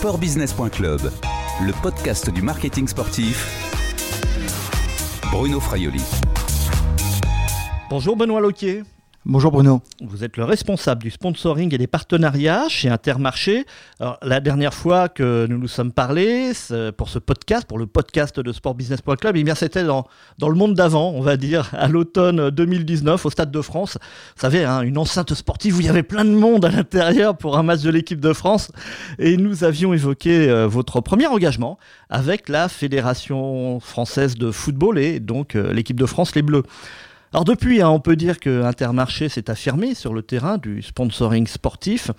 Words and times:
Sportbusiness.club, 0.00 1.12
le 1.60 1.82
podcast 1.82 2.30
du 2.30 2.40
marketing 2.40 2.88
sportif. 2.88 3.46
Bruno 5.30 5.60
Fraioli. 5.60 6.00
Bonjour 7.90 8.16
Benoît 8.16 8.40
Loquier. 8.40 8.82
Bonjour 9.26 9.52
Bruno. 9.52 9.82
Vous 10.00 10.24
êtes 10.24 10.38
le 10.38 10.44
responsable 10.44 11.02
du 11.02 11.10
sponsoring 11.10 11.74
et 11.74 11.76
des 11.76 11.86
partenariats 11.86 12.70
chez 12.70 12.88
Intermarché. 12.88 13.66
La 14.22 14.40
dernière 14.40 14.72
fois 14.72 15.10
que 15.10 15.46
nous 15.46 15.58
nous 15.58 15.68
sommes 15.68 15.92
parlé 15.92 16.52
pour 16.96 17.10
ce 17.10 17.18
podcast, 17.18 17.66
pour 17.66 17.76
le 17.76 17.86
podcast 17.86 18.40
de 18.40 18.50
sportbusiness.club, 18.50 19.36
eh 19.36 19.54
c'était 19.54 19.84
dans, 19.84 20.06
dans 20.38 20.48
le 20.48 20.54
monde 20.54 20.72
d'avant, 20.72 21.10
on 21.10 21.20
va 21.20 21.36
dire, 21.36 21.68
à 21.74 21.88
l'automne 21.88 22.48
2019 22.48 23.26
au 23.26 23.28
Stade 23.28 23.50
de 23.50 23.60
France. 23.60 23.98
Vous 24.36 24.40
savez, 24.40 24.64
hein, 24.64 24.80
une 24.80 24.96
enceinte 24.96 25.34
sportive 25.34 25.76
où 25.76 25.80
il 25.80 25.86
y 25.86 25.90
avait 25.90 26.02
plein 26.02 26.24
de 26.24 26.30
monde 26.30 26.64
à 26.64 26.70
l'intérieur 26.70 27.36
pour 27.36 27.58
un 27.58 27.62
match 27.62 27.82
de 27.82 27.90
l'équipe 27.90 28.20
de 28.20 28.32
France. 28.32 28.72
Et 29.18 29.36
nous 29.36 29.64
avions 29.64 29.92
évoqué 29.92 30.48
euh, 30.48 30.66
votre 30.66 31.02
premier 31.02 31.26
engagement 31.26 31.78
avec 32.08 32.48
la 32.48 32.70
Fédération 32.70 33.80
française 33.80 34.36
de 34.36 34.50
football 34.50 34.98
et 34.98 35.20
donc 35.20 35.56
euh, 35.56 35.74
l'équipe 35.74 36.00
de 36.00 36.06
France, 36.06 36.34
les 36.34 36.40
Bleus. 36.42 36.62
Alors 37.32 37.44
depuis, 37.44 37.80
hein, 37.80 37.88
on 37.88 38.00
peut 38.00 38.16
dire 38.16 38.40
que 38.40 38.64
Intermarché 38.64 39.28
s'est 39.28 39.50
affirmé 39.50 39.94
sur 39.94 40.12
le 40.12 40.22
terrain 40.22 40.58
du 40.58 40.82
sponsoring 40.82 41.46
sportif, 41.46 42.10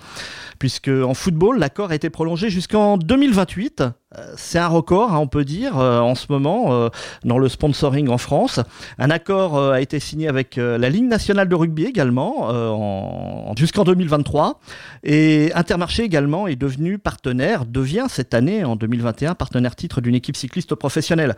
puisque 0.58 0.88
en 0.88 1.14
football, 1.14 1.60
l'accord 1.60 1.92
a 1.92 1.96
été 1.96 2.10
prolongé 2.10 2.50
jusqu'en 2.50 2.98
2028. 2.98 3.84
Euh, 4.18 4.34
c'est 4.36 4.60
un 4.60 4.68
record, 4.68 5.14
hein, 5.14 5.20
on 5.20 5.28
peut 5.28 5.46
dire, 5.46 5.80
euh, 5.80 6.00
en 6.00 6.16
ce 6.16 6.26
moment, 6.30 6.74
euh, 6.74 6.90
dans 7.24 7.38
le 7.38 7.48
sponsoring 7.48 8.10
en 8.10 8.18
France. 8.18 8.60
Un 8.98 9.10
accord 9.10 9.58
a 9.58 9.80
été 9.80 10.00
signé 10.00 10.28
avec 10.28 10.58
la 10.58 10.90
Ligue 10.90 11.06
nationale 11.06 11.48
de 11.48 11.56
rugby 11.56 11.86
également, 11.86 12.50
en, 12.50 13.54
jusqu'en 13.56 13.84
2023. 13.84 14.60
Et 15.04 15.52
Intermarché 15.56 16.04
également 16.04 16.48
est 16.48 16.56
devenu 16.56 16.98
partenaire, 16.98 17.66
devient 17.66 18.08
cette 18.10 18.34
année, 18.34 18.64
en 18.64 18.76
2021, 18.76 19.36
partenaire 19.36 19.76
titre 19.76 20.02
d'une 20.02 20.16
équipe 20.16 20.36
cycliste 20.36 20.76
professionnelle. 20.76 21.36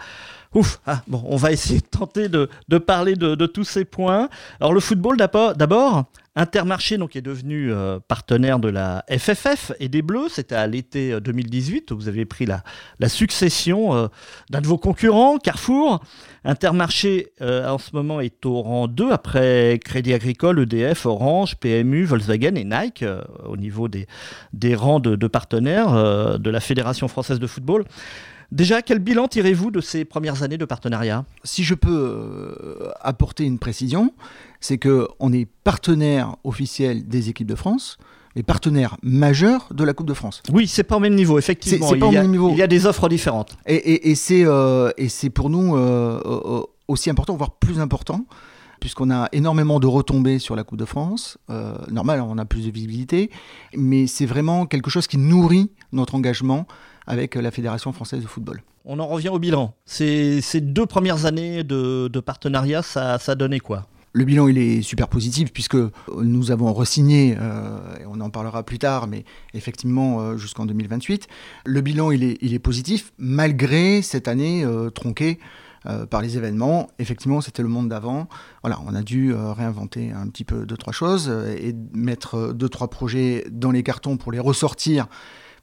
Ouf, 0.53 0.79
ah, 0.85 1.01
bon, 1.07 1.23
on 1.25 1.35
va 1.35 1.51
essayer 1.51 1.79
de 1.79 1.85
tenter 1.85 2.29
de, 2.29 2.47
parler 2.77 3.15
de, 3.15 3.45
tous 3.45 3.63
ces 3.63 3.85
points. 3.85 4.29
Alors 4.59 4.73
le 4.73 4.79
football 4.79 5.17
d'abord, 5.17 6.05
Intermarché 6.35 6.97
donc, 6.97 7.15
est 7.15 7.21
devenu 7.21 7.71
euh, 7.71 7.99
partenaire 7.99 8.57
de 8.57 8.67
la 8.67 9.05
FFF 9.07 9.71
et 9.79 9.87
des 9.87 10.01
Bleus. 10.01 10.29
C'était 10.29 10.55
à 10.55 10.65
l'été 10.65 11.21
2018 11.21 11.91
euh, 11.91 11.93
où 11.93 11.97
vous 11.99 12.07
avez 12.07 12.25
pris 12.25 12.47
la, 12.47 12.63
succession 13.07 13.93
euh, 13.93 14.07
d'un 14.49 14.61
de 14.61 14.65
vos 14.65 14.79
concurrents, 14.79 15.37
Carrefour. 15.37 16.03
Intermarché 16.43 17.31
en 17.39 17.77
ce 17.77 17.91
moment 17.93 18.19
est 18.19 18.45
au 18.45 18.61
rang 18.61 18.87
2 18.87 19.11
après 19.11 19.79
Crédit 19.83 20.13
Agricole, 20.13 20.59
EDF, 20.59 21.05
Orange, 21.05 21.55
PMU, 21.55 22.03
Volkswagen 22.03 22.55
et 22.55 22.65
Nike 22.65 23.05
au 23.45 23.55
niveau 23.55 23.87
des, 23.87 24.75
rangs 24.75 24.99
de, 24.99 25.15
de 25.15 25.27
partenaires 25.27 26.39
de 26.39 26.49
la 26.49 26.59
Fédération 26.59 27.07
française 27.07 27.39
de 27.39 27.47
football. 27.47 27.85
Déjà, 28.51 28.81
quel 28.81 28.99
bilan 28.99 29.29
tirez-vous 29.29 29.71
de 29.71 29.79
ces 29.79 30.03
premières 30.03 30.43
années 30.43 30.57
de 30.57 30.65
partenariat? 30.65 31.23
Si 31.45 31.63
je 31.63 31.75
peux 31.75 32.91
apporter 32.99 33.45
une 33.45 33.57
précision, 33.57 34.13
c'est 34.63 34.77
qu'on 34.77 35.33
est 35.33 35.45
partenaire 35.65 36.37
officiel 36.45 37.05
des 37.05 37.27
équipes 37.27 37.47
de 37.47 37.55
France, 37.55 37.97
mais 38.33 38.43
partenaire 38.43 38.95
majeur 39.03 39.67
de 39.71 39.83
la 39.83 39.93
Coupe 39.93 40.07
de 40.07 40.13
France. 40.13 40.41
Oui, 40.53 40.67
c'est 40.67 40.85
pas 40.85 40.95
au 40.95 41.01
même 41.01 41.15
niveau, 41.15 41.37
effectivement. 41.37 41.85
C'est, 41.85 41.97
pas 41.97 42.05
il, 42.05 42.17
au 42.17 42.21
même 42.21 42.31
niveau. 42.31 42.49
il 42.49 42.57
y 42.57 42.61
a 42.61 42.67
des 42.67 42.85
offres 42.85 43.09
différentes. 43.09 43.57
Et, 43.65 44.15
c'est, 44.15 44.45
euh, 44.45 44.89
pour 45.33 45.49
nous 45.49 45.75
euh, 45.75 46.63
aussi 46.87 47.09
important, 47.09 47.35
voire 47.35 47.51
plus 47.51 47.81
important, 47.81 48.25
puisqu'on 48.79 49.11
a 49.11 49.27
énormément 49.33 49.81
de 49.81 49.87
retombées 49.87 50.39
sur 50.39 50.55
la 50.55 50.63
Coupe 50.63 50.79
de 50.79 50.85
France. 50.85 51.37
normal, 51.91 52.21
on 52.21 52.37
a 52.37 52.45
plus 52.45 52.65
de 52.65 52.71
visibilité, 52.71 53.31
mais 53.75 54.07
c'est 54.07 54.25
vraiment 54.25 54.65
quelque 54.65 54.89
chose 54.89 55.07
qui 55.07 55.17
nourrit 55.17 55.71
notre 55.91 56.15
engagement 56.15 56.67
avec 57.05 57.35
la 57.35 57.51
Fédération 57.51 57.91
française 57.91 58.21
de 58.21 58.27
football. 58.27 58.63
On 58.85 58.99
en 58.99 59.07
revient 59.07 59.29
au 59.29 59.39
bilan. 59.39 59.73
Ces, 59.85 60.39
ces 60.39 60.61
deux 60.61 60.85
premières 60.85 61.25
années 61.25 61.65
de, 61.65 62.19
partenariat, 62.25 62.81
ça, 62.81 63.19
ça 63.19 63.35
donnait 63.35 63.59
quoi? 63.59 63.87
Le 64.13 64.25
bilan, 64.25 64.47
il 64.47 64.59
est 64.59 64.83
super 64.83 65.07
positif 65.07 65.51
puisque 65.51 65.77
nous 66.21 66.51
avons 66.51 66.71
re-signé, 66.71 67.35
euh, 67.39 67.79
et 67.99 68.05
on 68.05 68.21
en 68.21 68.29
parlera 68.29 68.63
plus 68.63 68.77
tard, 68.77 69.07
mais 69.07 69.25
effectivement 69.55 70.21
euh, 70.21 70.37
jusqu'en 70.37 70.67
2028. 70.67 71.27
Le 71.65 71.81
bilan, 71.81 72.11
il 72.11 72.23
est, 72.23 72.37
il 72.41 72.53
est, 72.53 72.59
positif 72.59 73.11
malgré 73.17 74.03
cette 74.03 74.27
année 74.27 74.63
euh, 74.63 74.89
tronquée 74.89 75.39
par 76.09 76.21
les 76.21 76.37
événements. 76.37 76.87
Effectivement, 76.97 77.41
c'était 77.41 77.61
le 77.61 77.67
monde 77.67 77.89
d'avant. 77.89 78.29
Voilà, 78.61 78.79
on 78.87 78.95
a 78.95 79.01
dû 79.01 79.33
réinventer 79.35 80.13
un 80.13 80.29
petit 80.29 80.45
peu 80.45 80.65
deux, 80.65 80.77
trois 80.77 80.93
choses 80.93 81.27
et 81.59 81.75
mettre 81.93 82.53
deux, 82.53 82.69
trois 82.69 82.89
projets 82.89 83.43
dans 83.51 83.69
les 83.69 83.83
cartons 83.83 84.15
pour 84.15 84.31
les 84.31 84.39
ressortir 84.39 85.09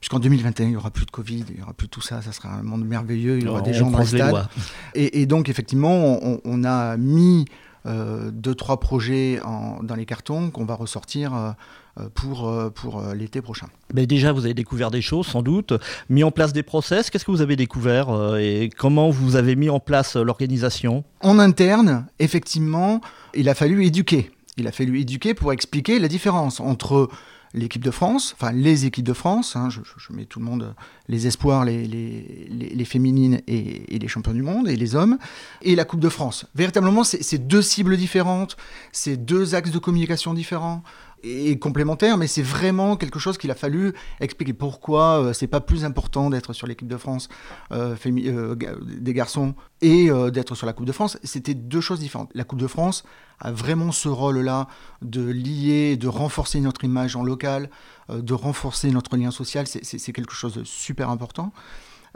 puisqu'en 0.01 0.19
2021, 0.19 0.65
il 0.65 0.69
n'y 0.69 0.75
aura 0.75 0.89
plus 0.89 1.05
de 1.05 1.11
Covid, 1.11 1.45
il 1.49 1.55
n'y 1.55 1.61
aura 1.61 1.73
plus 1.73 1.87
tout 1.87 2.01
ça, 2.01 2.21
ça 2.23 2.31
sera 2.31 2.49
un 2.49 2.63
monde 2.63 2.83
merveilleux, 2.85 3.37
il 3.37 3.45
y 3.45 3.47
aura 3.47 3.61
des 3.61 3.73
gens 3.73 3.91
dans 3.91 3.99
les 3.99 4.05
stades. 4.05 4.47
Et, 4.95 5.25
donc, 5.27 5.47
effectivement, 5.47 6.19
on, 6.43 6.63
a 6.63 6.97
mis 6.97 7.45
euh, 7.45 7.70
deux, 7.85 8.55
trois 8.55 8.79
projets 8.79 9.39
dans 9.81 9.95
les 9.95 10.05
cartons 10.05 10.51
qu'on 10.51 10.65
va 10.65 10.75
ressortir. 10.75 11.55
Euh, 11.99 12.07
pour, 12.15 12.47
euh, 12.47 12.69
pour 12.69 13.03
l'été 13.13 13.41
prochain. 13.41 13.67
Mais 13.93 14.07
déjà, 14.07 14.31
vous 14.31 14.45
avez 14.45 14.53
découvert 14.53 14.91
des 14.91 15.01
choses, 15.01 15.27
sans 15.27 15.41
doute, 15.41 15.73
mis 16.09 16.23
en 16.23 16.31
place 16.31 16.53
des 16.53 16.63
process. 16.63 17.09
Qu'est-ce 17.09 17.25
que 17.25 17.31
vous 17.31 17.41
avez 17.41 17.57
découvert 17.57 18.37
et 18.37 18.69
comment 18.77 19.09
vous 19.09 19.35
avez 19.35 19.57
mis 19.57 19.69
en 19.69 19.81
place 19.81 20.15
l'organisation? 20.15 21.03
En 21.19 21.37
interne, 21.37 22.05
effectivement, 22.19 23.01
il 23.33 23.49
a 23.49 23.55
fallu 23.55 23.85
éduquer. 23.85 24.31
Il 24.55 24.67
a 24.67 24.71
fallu 24.71 25.01
éduquer 25.01 25.33
pour 25.33 25.51
expliquer 25.51 25.99
la 25.99 26.07
différence 26.07 26.61
entre 26.61 27.09
l'équipe 27.53 27.83
de 27.83 27.91
France, 27.91 28.33
enfin 28.35 28.51
les 28.51 28.85
équipes 28.85 29.05
de 29.05 29.13
France, 29.13 29.55
hein, 29.55 29.69
je, 29.69 29.81
mets 30.13 30.25
tout 30.25 30.39
le 30.39 30.45
monde, 30.45 30.73
les 31.07 31.27
espoirs, 31.27 31.65
les, 31.65 32.85
féminines 32.85 33.41
et, 33.47 33.97
les 33.99 34.07
champions 34.07 34.33
du 34.33 34.41
monde 34.41 34.67
et 34.67 34.75
les 34.75 34.95
hommes, 34.95 35.17
et 35.61 35.75
la 35.75 35.85
Coupe 35.85 35.99
de 35.99 36.09
France. 36.09 36.45
Véritablement, 36.55 37.03
c'est 37.03 37.47
deux 37.47 37.61
cibles 37.61 37.97
différentes, 37.97 38.57
c'est 38.91 39.17
deux 39.17 39.55
axes 39.55 39.71
de 39.71 39.79
communication 39.79 40.33
différents 40.33 40.83
et 41.23 41.57
complémentaires, 41.59 42.17
mais 42.17 42.27
c'est 42.27 42.41
vraiment 42.41 42.95
quelque 42.97 43.19
chose 43.19 43.37
qu'il 43.37 43.51
a 43.51 43.55
fallu 43.55 43.93
expliquer 44.19 44.53
pourquoi 44.53 45.23
euh, 45.23 45.33
c'est 45.33 45.47
pas 45.47 45.61
plus 45.61 45.85
important 45.85 46.29
d'être 46.29 46.53
sur 46.53 46.67
l'équipe 46.67 46.87
de 46.87 46.97
France 46.97 47.29
euh, 47.71 47.95
euh, 48.05 48.55
des 48.55 49.13
garçons 49.13 49.55
et 49.81 50.09
d'être 50.31 50.53
sur 50.53 50.67
la 50.67 50.73
Coupe 50.73 50.85
de 50.85 50.91
France? 50.91 51.17
C'était 51.23 51.55
deux 51.55 51.81
choses 51.81 51.99
différentes. 51.99 52.29
La 52.35 52.43
Coupe 52.43 52.59
de 52.59 52.67
France 52.67 53.03
a 53.39 53.51
vraiment 53.51 53.91
ce 53.91 54.09
rôle-là 54.09 54.67
de 55.01 55.21
lier, 55.21 55.97
de 55.97 56.07
renforcer 56.07 56.59
notre 56.59 56.83
image 56.83 57.15
en 57.15 57.23
local, 57.23 57.71
de 58.09 58.33
renforcer 58.35 58.91
notre 58.91 59.17
lien 59.17 59.31
social. 59.31 59.65
C'est 59.65 60.13
quelque 60.13 60.33
chose 60.33 60.53
de 60.53 60.63
super 60.63 61.09
important. 61.09 61.51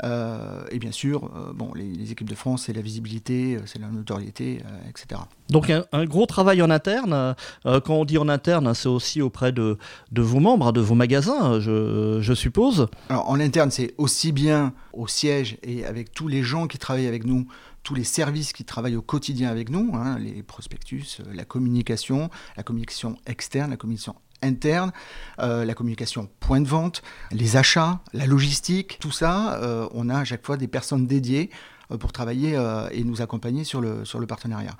Euh, 0.03 0.65
et 0.71 0.79
bien 0.79 0.91
sûr, 0.91 1.25
euh, 1.35 1.53
bon, 1.53 1.73
les, 1.73 2.11
équipes 2.11 2.29
de 2.29 2.35
France, 2.35 2.63
c'est 2.65 2.73
la 2.73 2.81
visibilité, 2.81 3.55
euh, 3.55 3.61
c'est 3.65 3.79
la 3.79 3.87
notoriété, 3.87 4.61
etc. 4.89 5.21
Donc 5.49 5.69
un, 5.69 6.05
gros 6.05 6.25
travail 6.25 6.61
en 6.61 6.69
interne. 6.69 7.35
quand 7.63 7.89
on 7.89 8.05
dit 8.05 8.17
en 8.17 8.29
interne, 8.29 8.73
c'est 8.73 8.89
aussi 8.89 9.21
auprès 9.21 9.51
de, 9.51 9.77
de, 10.11 10.21
vos 10.21 10.39
membres, 10.39 10.71
de 10.71 10.81
vos 10.81 10.95
magasins, 10.95 11.59
je, 11.59 12.19
je 12.21 12.33
suppose. 12.33 12.87
Alors 13.09 13.29
en 13.29 13.39
interne, 13.39 13.71
c'est 13.71 13.93
aussi 13.97 14.31
bien 14.31 14.73
au 14.93 15.07
siège 15.07 15.57
et 15.63 15.85
avec 15.85 16.11
tous 16.11 16.27
les 16.27 16.43
gens 16.43 16.67
qui 16.67 16.77
travaillent 16.77 17.07
avec 17.07 17.25
nous, 17.25 17.47
tous 17.83 17.93
les 17.93 18.03
services 18.03 18.53
qui 18.53 18.65
travaillent 18.65 18.95
au 18.95 19.01
quotidien 19.01 19.49
avec 19.49 19.69
nous, 19.69 19.91
hein, 19.93 20.17
les 20.19 20.41
prospectus, 20.41 21.21
la 21.31 21.45
communication, 21.45 22.29
la 22.57 22.63
communication 22.63 23.17
externe, 23.27 23.69
la 23.69 23.77
communication 23.77 24.15
interne, 24.41 24.91
euh, 25.39 25.65
la 25.65 25.73
communication 25.73 26.29
point 26.39 26.61
de 26.61 26.67
vente, 26.67 27.01
les 27.31 27.57
achats, 27.57 27.99
la 28.13 28.25
logistique, 28.25 28.97
tout 28.99 29.11
ça, 29.11 29.55
euh, 29.61 29.87
on 29.93 30.09
a 30.09 30.19
à 30.19 30.23
chaque 30.23 30.45
fois 30.45 30.57
des 30.57 30.67
personnes 30.67 31.07
dédiées 31.07 31.49
euh, 31.91 31.97
pour 31.97 32.11
travailler 32.11 32.59
et 32.91 33.03
nous 33.03 33.21
accompagner 33.21 33.63
sur 33.63 33.81
le, 33.81 34.05
sur 34.05 34.19
le 34.19 34.27
partenariat. 34.27 34.75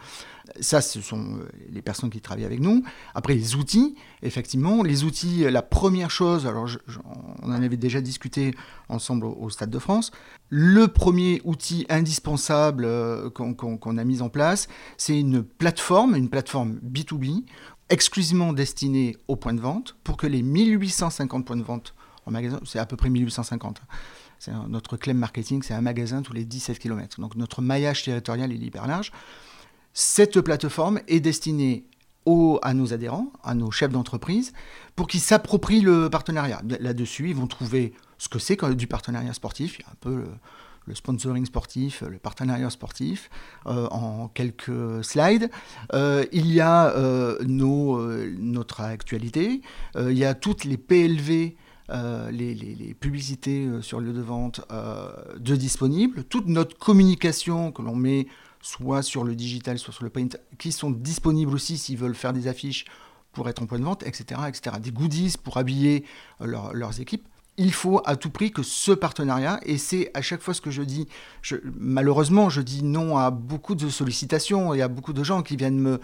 Ça, 0.60 0.80
ce 0.82 1.02
sont 1.02 1.40
les 1.70 1.82
personnes 1.82 2.12
qui 2.12 2.22
travaillent 2.22 2.46
avec 2.46 2.60
nous. 2.60 2.84
Après, 3.16 3.34
les 3.34 3.56
outils, 3.56 3.96
effectivement, 4.22 4.84
les 4.84 5.04
outils, 5.04 5.44
la 5.50 5.64
première 5.64 6.12
chose, 6.12 6.46
alors 6.46 6.68
on 7.42 7.50
en 7.50 7.64
avait 7.64 7.78
déjà 7.78 8.00
discuté 8.00 8.54
ensemble 8.88 9.26
au, 9.26 9.50
Stade 9.50 9.72
de 9.72 9.80
France, 9.80 10.12
le 10.50 10.88
premier 10.88 11.42
outil 11.46 11.88
indispensable 11.90 12.88
qu'on 13.32 13.98
a 13.98 14.04
mis 14.04 14.22
en 14.22 14.30
place, 14.30 14.68
c'est 14.98 15.20
une 15.20 15.44
plateforme, 15.44 16.16
une 16.16 16.30
plateforme 16.30 16.80
B2B, 16.86 17.44
exclusivement 17.90 18.54
destiné 18.54 19.18
aux 19.28 19.36
points 19.36 19.54
de 19.54 19.62
vente 19.62 19.96
pour 20.04 20.18
que 20.18 20.28
les 20.28 20.42
1850 20.42 21.46
points 21.46 21.58
de 21.58 21.64
vente 21.64 21.94
en 22.26 22.32
magasin, 22.32 22.60
c'est 22.66 22.80
à 22.80 22.86
peu 22.86 22.96
près 22.96 23.10
1850. 23.10 23.82
C'est 24.40 24.52
notre 24.68 24.98
claim 24.98 25.14
marketing, 25.14 25.62
c'est 25.64 25.74
un 25.74 25.82
magasin 25.82 26.22
tous 26.22 26.34
les 26.34 26.46
17 26.46 26.80
km. 26.80 27.22
Donc 27.22 27.36
notre 27.36 27.62
maillage 27.62 28.04
territorial 28.04 28.52
est 28.52 28.58
hyper 28.58 28.88
large. 28.88 29.12
Cette 29.94 30.42
plateforme 30.42 31.00
est 31.08 31.20
destinée 31.20 31.86
aux, 32.26 32.60
à 32.64 32.74
nos 32.74 32.94
adhérents, 32.94 33.32
à 33.44 33.54
nos 33.54 33.72
chefs 33.72 33.92
d'entreprise, 33.92 34.52
pour 34.96 35.08
qu'ils 35.08 35.22
s'approprient 35.22 35.82
le 35.82 36.10
partenariat. 36.10 36.62
Là-dessus, 36.80 37.30
ils 37.30 37.36
vont 37.36 37.48
trouver 37.48 37.94
ce 38.18 38.28
que 38.28 38.40
c'est 38.40 38.58
du 38.76 38.88
partenariat 38.88 39.34
sportif. 39.34 39.80
Un 39.90 39.96
peu 40.02 40.26
le 40.86 40.96
sponsoring 40.96 41.46
sportif, 41.46 42.02
le 42.02 42.18
partenariat 42.18 42.70
sportif, 42.70 43.30
euh, 43.66 43.88
en 43.88 44.28
quelques 44.30 45.04
slides. 45.04 45.50
Euh, 45.94 46.26
il 46.32 46.52
y 46.52 46.62
a 46.62 46.96
euh, 46.96 47.38
notre 48.38 48.82
actualité, 48.82 49.62
il 49.98 50.18
y 50.18 50.26
a 50.26 50.34
toutes 50.34 50.64
les 50.64 50.78
PLV 50.78 51.56
les, 52.32 52.96
publicités 53.00 53.70
sur 53.82 54.00
le 54.00 54.08
lieu 54.08 54.14
de 54.14 54.22
vente 54.22 54.62
de 55.38 55.56
disponibles, 55.56 56.24
toute 56.24 56.48
notre 56.48 56.78
communication 56.78 57.72
que 57.72 57.82
l'on 57.82 57.96
met 57.96 58.28
soit 58.62 59.04
sur 59.04 59.24
le 59.24 59.36
digital, 59.36 59.78
soit 59.78 59.94
sur 59.94 60.04
le 60.04 60.10
print, 60.10 60.40
qui 60.58 60.72
sont 60.72 60.90
disponibles 60.90 61.54
aussi 61.54 61.78
s'ils 61.78 61.98
veulent 61.98 62.16
faire 62.16 62.34
des 62.34 62.48
affiches 62.48 62.86
pour 63.32 63.50
être 63.50 63.62
en 63.62 63.68
point 63.68 63.80
de 63.80 63.84
vente, 63.84 64.04
etc. 64.04 64.42
Des 64.80 64.92
goodies 64.92 65.36
pour 65.42 65.58
habiller 65.58 66.06
leurs 66.40 67.00
équipes 67.00 67.28
il 67.58 67.74
faut 67.74 68.02
à 68.06 68.16
tout 68.16 68.30
prix 68.30 68.52
que 68.52 68.64
ce 68.64 68.92
partenariat, 68.92 69.60
et 69.64 69.78
c'est 69.78 70.12
à 70.14 70.22
chaque 70.22 70.42
fois 70.42 70.54
ce 70.54 70.62
que 70.62 70.72
je 70.72 70.82
dis, 70.82 71.08
malheureusement 71.78 72.50
je 72.50 72.62
dis 72.62 72.84
non 72.84 73.18
à 73.18 73.32
beaucoup 73.32 73.76
de 73.76 73.90
sollicitations 73.90 74.74
et 74.74 74.82
à 74.82 74.88
beaucoup 74.88 75.14
de 75.14 75.24
gens 75.24 75.42
qui 75.42 75.56
viennent 75.56 75.80
me, 75.80 76.00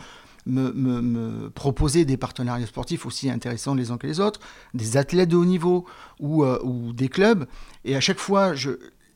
me, 0.46 1.50
proposer 1.50 2.06
des 2.06 2.18
partenariats 2.18 2.68
sportifs 2.68 3.06
aussi 3.06 3.30
intéressants 3.30 3.76
les 3.76 3.92
uns 3.92 3.98
que 3.98 4.08
les 4.08 4.20
autres, 4.20 4.40
des 4.74 4.98
athlètes 4.98 5.30
de 5.30 5.36
haut 5.36 5.46
niveau 5.46 5.86
ou, 6.20 6.44
euh, 6.44 6.60
ou 6.64 6.94
des 6.94 7.10
clubs, 7.10 7.46
et 7.84 7.96
à 7.96 8.00
chaque 8.00 8.20
fois 8.20 8.56
je, 8.56 8.72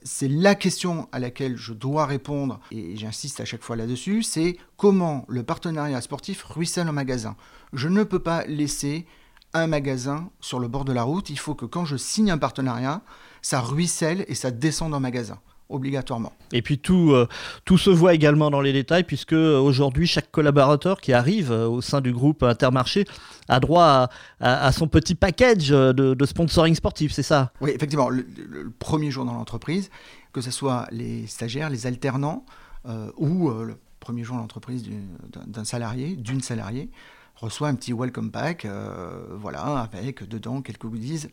c'est 0.06 0.28
la 0.28 0.56
question 0.56 1.10
à 1.12 1.20
laquelle 1.20 1.58
je 1.58 1.74
dois 1.74 2.06
répondre, 2.06 2.60
et 2.72 2.96
j'insiste 2.96 3.40
à 3.40 3.46
chaque 3.46 3.64
fois 3.64 3.76
là-dessus, 3.76 4.24
c'est 4.24 4.58
comment 4.78 5.26
le 5.28 5.44
partenariat 5.44 6.00
sportif 6.00 6.44
ruisselle 6.44 6.88
en 6.88 6.94
magasin. 6.94 7.36
Je 7.74 7.88
ne 7.88 8.04
peux 8.04 8.20
pas 8.20 8.46
laisser 8.46 9.08
un 9.56 9.68
magasin 9.68 10.30
sur 10.42 10.60
le 10.60 10.68
bord 10.68 10.86
de 10.86 10.94
la 10.94 11.04
route, 11.04 11.30
il 11.30 11.40
faut 11.40 11.56
que 11.56 11.66
quand 11.66 11.86
je 11.86 11.96
signe 11.96 12.30
un 12.30 12.38
partenariat, 12.38 13.02
ça 13.42 13.62
ruisselle 13.62 14.26
et 14.28 14.36
ça 14.36 14.52
descend 14.52 14.92
dans 14.92 15.00
magasin 15.00 15.40
obligatoirement. 15.70 16.34
Et 16.52 16.62
puis 16.62 16.78
tout, 16.78 17.12
euh, 17.12 17.28
tout 17.64 17.78
se 17.78 17.90
voit 17.90 18.14
également 18.14 18.52
dans 18.52 18.62
les 18.62 18.74
détails, 18.74 19.04
puisque 19.04 19.34
euh, 19.34 19.60
aujourd'hui, 19.60 20.06
chaque 20.06 20.32
collaborateur 20.32 21.02
qui 21.02 21.14
arrive 21.14 21.52
euh, 21.52 21.68
au 21.68 21.82
sein 21.82 22.02
du 22.02 22.14
groupe 22.14 22.44
Intermarché 22.44 23.06
a 23.48 23.60
droit 23.60 24.10
à, 24.40 24.72
son 24.72 24.88
petit 24.88 25.16
package 25.16 25.70
de, 25.70 26.26
sponsoring 26.26 26.76
sportif, 26.76 27.12
c'est 27.12 27.24
ça? 27.24 27.52
Oui, 27.62 27.72
effectivement, 27.76 28.10
le, 28.10 28.26
premier 28.80 29.12
jour 29.12 29.26
dans 29.26 29.34
l'entreprise, 29.34 29.90
que 30.34 30.42
ce 30.42 30.52
soit 30.52 30.88
les 30.92 31.28
stagiaires, 31.28 31.70
les 31.70 31.86
alternants, 31.86 32.44
ou 33.18 33.50
le 33.50 33.76
premier 34.00 34.24
jour 34.24 34.36
dans 34.36 34.42
l'entreprise 34.42 34.90
d'un 35.46 35.64
salarié, 35.64 36.16
d'une 36.16 36.42
salariée, 36.42 36.90
reçoit 37.36 37.68
un 37.68 37.76
petit 37.76 37.94
welcome 37.94 38.32
pack, 38.32 38.66
euh, 38.66 39.26
voilà, 39.32 39.90
avec 39.94 40.28
dedans 40.28 40.62
quelques 40.62 40.86
goodies. 40.86 41.28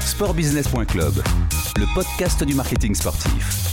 Sportbusiness.club, 0.00 1.14
le 1.76 1.94
podcast 1.94 2.44
du 2.44 2.54
marketing 2.54 2.94
sportif. 2.94 3.72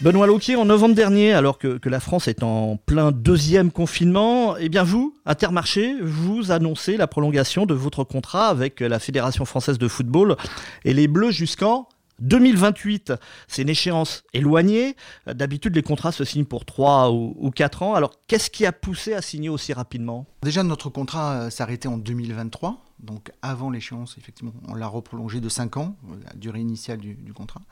Benoît 0.00 0.26
Lauquier, 0.28 0.54
en 0.56 0.64
novembre 0.64 0.94
dernier, 0.94 1.32
alors 1.32 1.58
que, 1.58 1.80
la 1.88 2.00
France 2.00 2.28
est 2.28 2.44
en 2.44 2.76
plein 2.76 3.10
deuxième 3.10 3.72
confinement, 3.72 4.56
eh 4.56 4.68
bien 4.68 4.84
vous, 4.84 5.14
Intermarché, 5.26 5.96
vous 6.00 6.52
annoncez 6.52 6.96
la 6.96 7.08
prolongation 7.08 7.66
de 7.66 7.74
votre 7.74 8.04
contrat 8.04 8.48
avec 8.48 8.80
la 8.80 8.98
Fédération 9.00 9.44
française 9.44 9.78
de 9.78 9.88
football 9.88 10.36
et 10.84 10.94
les 10.94 11.08
Bleus 11.08 11.32
jusqu'en 11.32 11.88
2028, 12.20 13.12
c'est 13.46 13.62
une 13.62 13.68
échéance 13.68 14.24
éloignée. 14.32 14.96
D'habitude, 15.26 15.74
les 15.74 15.82
contrats 15.82 16.12
se 16.12 16.24
signent 16.24 16.44
pour 16.44 16.64
3 16.64 17.10
ou, 17.12 17.50
4 17.54 17.82
ans. 17.82 17.94
Alors, 17.94 18.12
qu'est-ce 18.26 18.50
qui 18.50 18.66
a 18.66 18.72
poussé 18.72 19.14
à 19.14 19.22
signer 19.22 19.48
aussi 19.48 19.72
rapidement? 19.72 20.26
Déjà, 20.42 20.62
notre 20.62 20.90
contrat 20.90 21.32
euh, 21.32 21.50
s'arrêtait 21.50 21.88
en 21.88 21.98
2023. 21.98 22.84
Donc, 23.00 23.30
avant 23.42 23.70
l'échéance, 23.70 24.16
effectivement, 24.18 24.52
on 24.66 24.74
l'a 24.74 24.88
reprolongé 24.88 25.40
de 25.40 25.48
5 25.48 25.76
ans, 25.76 25.96
euh, 26.10 26.16
la 26.24 26.34
durée 26.34 26.60
initiale 26.60 26.98
du, 26.98 27.32
contrat. 27.32 27.62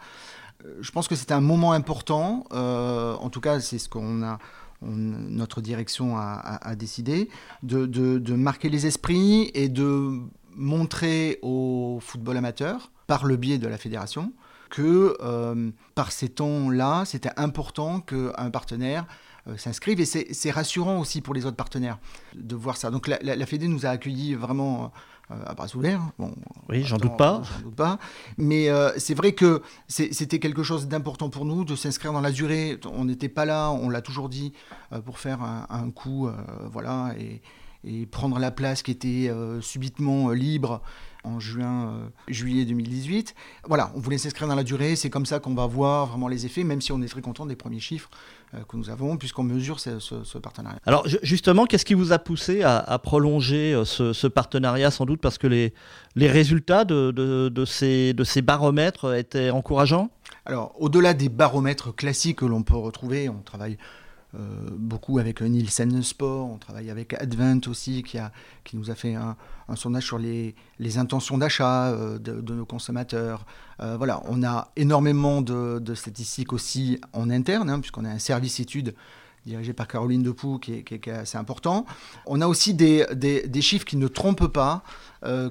Euh, 0.64 0.76
je 0.80 0.90
pense 0.92 1.08
que 1.08 1.16
c'était 1.16 1.34
un 1.34 1.40
moment 1.40 1.72
important. 1.72 2.44
en 2.50 3.30
tout 3.30 3.40
cas, 3.40 3.60
c'est 3.60 3.78
ce 3.78 3.88
qu'on 3.88 4.22
a 4.22 4.38
notre 4.82 5.62
direction 5.62 6.18
a, 6.18 6.74
décidé, 6.76 7.30
de, 7.62 7.86
de, 7.86 8.34
marquer 8.34 8.68
les 8.68 8.86
esprits 8.86 9.50
et 9.54 9.70
de 9.70 10.20
montrer 10.56 11.38
au 11.42 11.98
football 12.00 12.36
amateur 12.36 12.90
par 13.06 13.24
le 13.24 13.36
biais 13.36 13.58
de 13.58 13.68
la 13.68 13.78
fédération 13.78 14.32
que 14.70 15.16
euh, 15.22 15.70
par 15.94 16.12
ces 16.12 16.28
temps-là, 16.28 17.04
c'était 17.04 17.30
important 17.36 18.00
qu'un 18.00 18.50
partenaire 18.50 19.06
euh, 19.48 19.56
s'inscrive. 19.56 20.00
Et 20.00 20.04
c'est 20.04 20.50
rassurant 20.50 20.98
aussi 20.98 21.20
pour 21.20 21.34
les 21.34 21.46
autres 21.46 21.56
partenaires 21.56 21.98
de 22.34 22.54
voir 22.54 22.76
ça. 22.76 22.90
Donc 22.90 23.06
la, 23.06 23.18
la, 23.22 23.46
Fédé 23.46 23.68
nous 23.68 23.86
a 23.86 23.90
accueillis 23.90 24.34
vraiment 24.34 24.92
euh, 25.30 25.34
à 25.46 25.54
bras 25.54 25.68
ouverts. 25.74 26.02
Bon, 26.18 26.34
oui, 26.68 26.82
j'en 26.82 26.96
doute 26.96 27.16
pas. 27.16 27.42
doute 27.62 27.76
pas. 27.76 27.98
Mais 28.38 28.68
c'est 28.98 29.14
vrai 29.14 29.32
que 29.32 29.62
c'était 29.88 30.38
quelque 30.38 30.62
chose 30.62 30.88
d'important 30.88 31.30
pour 31.30 31.44
nous 31.44 31.64
de 31.64 31.76
s'inscrire 31.76 32.12
dans 32.12 32.20
la 32.20 32.32
durée. 32.32 32.78
On 32.92 33.04
n'était 33.04 33.28
pas 33.28 33.44
là, 33.44 33.70
on 33.70 33.88
l'a 33.88 34.02
toujours 34.02 34.28
dit, 34.28 34.52
pour 35.04 35.18
faire 35.18 35.42
un, 35.42 35.66
un 35.70 35.90
coup, 35.90 36.28
voilà, 36.70 37.14
et, 37.18 37.40
et, 37.86 38.06
prendre 38.06 38.38
la 38.38 38.50
place 38.50 38.82
qui 38.82 38.90
était 38.90 39.30
subitement 39.60 40.30
libre 40.30 40.82
en 41.26 41.40
juin, 41.40 41.88
euh, 41.88 42.08
juillet 42.28 42.64
2018. 42.64 43.34
Voilà, 43.66 43.90
on 43.94 44.00
voulait 44.00 44.18
s'inscrire 44.18 44.48
dans 44.48 44.54
la 44.54 44.62
durée, 44.62 44.96
c'est 44.96 45.10
comme 45.10 45.26
ça 45.26 45.40
qu'on 45.40 45.54
va 45.54 45.66
voir 45.66 46.06
vraiment 46.06 46.28
les 46.28 46.46
effets, 46.46 46.64
même 46.64 46.80
si 46.80 46.92
on 46.92 47.02
est 47.02 47.08
très 47.08 47.20
content 47.20 47.46
des 47.46 47.56
premiers 47.56 47.80
chiffres 47.80 48.08
euh, 48.54 48.58
que 48.68 48.76
nous 48.76 48.90
avons, 48.90 49.16
puisqu'on 49.16 49.42
mesure 49.42 49.80
ce, 49.80 50.38
partenariat. 50.38 50.78
Alors 50.86 51.06
justement, 51.22 51.66
qu'est-ce 51.66 51.84
qui 51.84 51.94
vous 51.94 52.12
a 52.12 52.18
poussé 52.18 52.62
à, 52.62 52.98
prolonger 53.02 53.74
euh, 53.74 53.84
ce, 53.84 54.26
partenariat 54.26 54.90
Sans 54.90 55.04
doute 55.04 55.20
parce 55.20 55.38
que 55.38 55.46
les, 55.46 55.74
les 56.14 56.28
résultats 56.28 56.84
de, 56.84 57.10
de, 57.10 57.64
ces, 57.64 58.14
de 58.14 58.24
ces 58.24 58.42
baromètres 58.42 59.14
étaient 59.14 59.50
encourageants? 59.50 60.10
Alors, 60.44 60.74
au-delà 60.78 61.12
des 61.12 61.28
baromètres 61.28 61.94
classiques 61.94 62.38
que 62.38 62.46
l'on 62.46 62.62
peut 62.62 62.76
retrouver, 62.76 63.28
on 63.28 63.40
travaille 63.44 63.72
euh, 63.72 64.05
beaucoup 64.76 65.18
avec 65.18 65.40
Nielsen 65.40 66.02
Sport, 66.02 66.50
on 66.50 66.58
travaille 66.58 66.90
avec 66.90 67.14
Advent 67.14 67.60
aussi, 67.66 68.02
qui, 68.02 68.18
a, 68.18 68.32
qui 68.64 68.76
nous 68.76 68.90
a 68.90 68.94
fait 68.94 69.14
un, 69.14 69.36
sondage 69.74 70.04
sur 70.04 70.18
les, 70.18 70.54
les 70.78 70.98
intentions 70.98 71.38
d'achat 71.38 71.88
euh, 71.88 72.18
de, 72.18 72.54
nos 72.54 72.64
consommateurs. 72.64 73.46
Euh, 73.80 73.96
voilà, 73.96 74.22
on 74.26 74.42
a 74.42 74.70
énormément 74.76 75.42
de, 75.42 75.94
statistiques 75.94 76.52
aussi 76.52 77.00
en 77.12 77.30
interne, 77.30 77.70
hein, 77.70 77.80
puisqu'on 77.80 78.04
a 78.04 78.10
un 78.10 78.18
service 78.18 78.60
études 78.60 78.94
dirigé 79.44 79.72
par 79.72 79.86
Caroline 79.86 80.24
Depoux, 80.24 80.58
qui 80.58 80.74
est, 80.74 80.82
qui, 80.82 81.10
assez 81.10 81.38
important. 81.38 81.86
On 82.26 82.40
a 82.40 82.48
aussi 82.48 82.74
des, 82.74 83.06
des, 83.14 83.62
chiffres 83.62 83.84
qui 83.84 83.96
ne 83.96 84.08
trompent 84.08 84.48
pas 84.48 84.82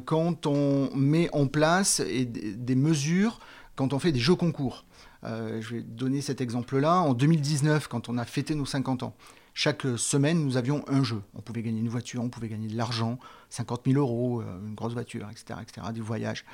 quand 0.03 0.45
on 0.47 0.93
met 0.93 1.29
en 1.31 1.47
place 1.47 2.01
et 2.01 2.25
des 2.25 2.75
mesures 2.75 3.39
quand 3.75 3.93
on 3.93 3.99
fait 3.99 4.11
des 4.11 4.19
jeux 4.19 4.35
concours. 4.35 4.85
Euh, 5.23 5.61
je 5.61 5.75
vais 5.75 5.81
donner 5.81 6.21
cet 6.21 6.41
exemple-là. 6.41 6.99
En 6.99 7.13
2019, 7.13 7.87
quand 7.87 8.09
on 8.09 8.17
a 8.17 8.25
fêté 8.25 8.55
nos 8.55 8.65
50 8.65 9.03
ans, 9.03 9.15
chaque 9.53 9.83
semaine, 9.97 10.43
nous 10.43 10.57
avions 10.57 10.83
un 10.87 11.03
jeu. 11.03 11.21
On 11.33 11.41
pouvait 11.41 11.61
gagner 11.61 11.79
une 11.79 11.89
voiture, 11.89 12.21
on 12.21 12.29
pouvait 12.29 12.49
gagner 12.49 12.67
de 12.67 12.75
l'argent, 12.75 13.19
50 13.49 13.81
000 13.85 13.99
euros, 13.99 14.41
euh, 14.41 14.67
une 14.67 14.75
grosse 14.75 14.93
voiture, 14.93 15.27
etc., 15.31 15.59
etc., 15.61 15.87
du 15.93 16.01
voyage. 16.01 16.45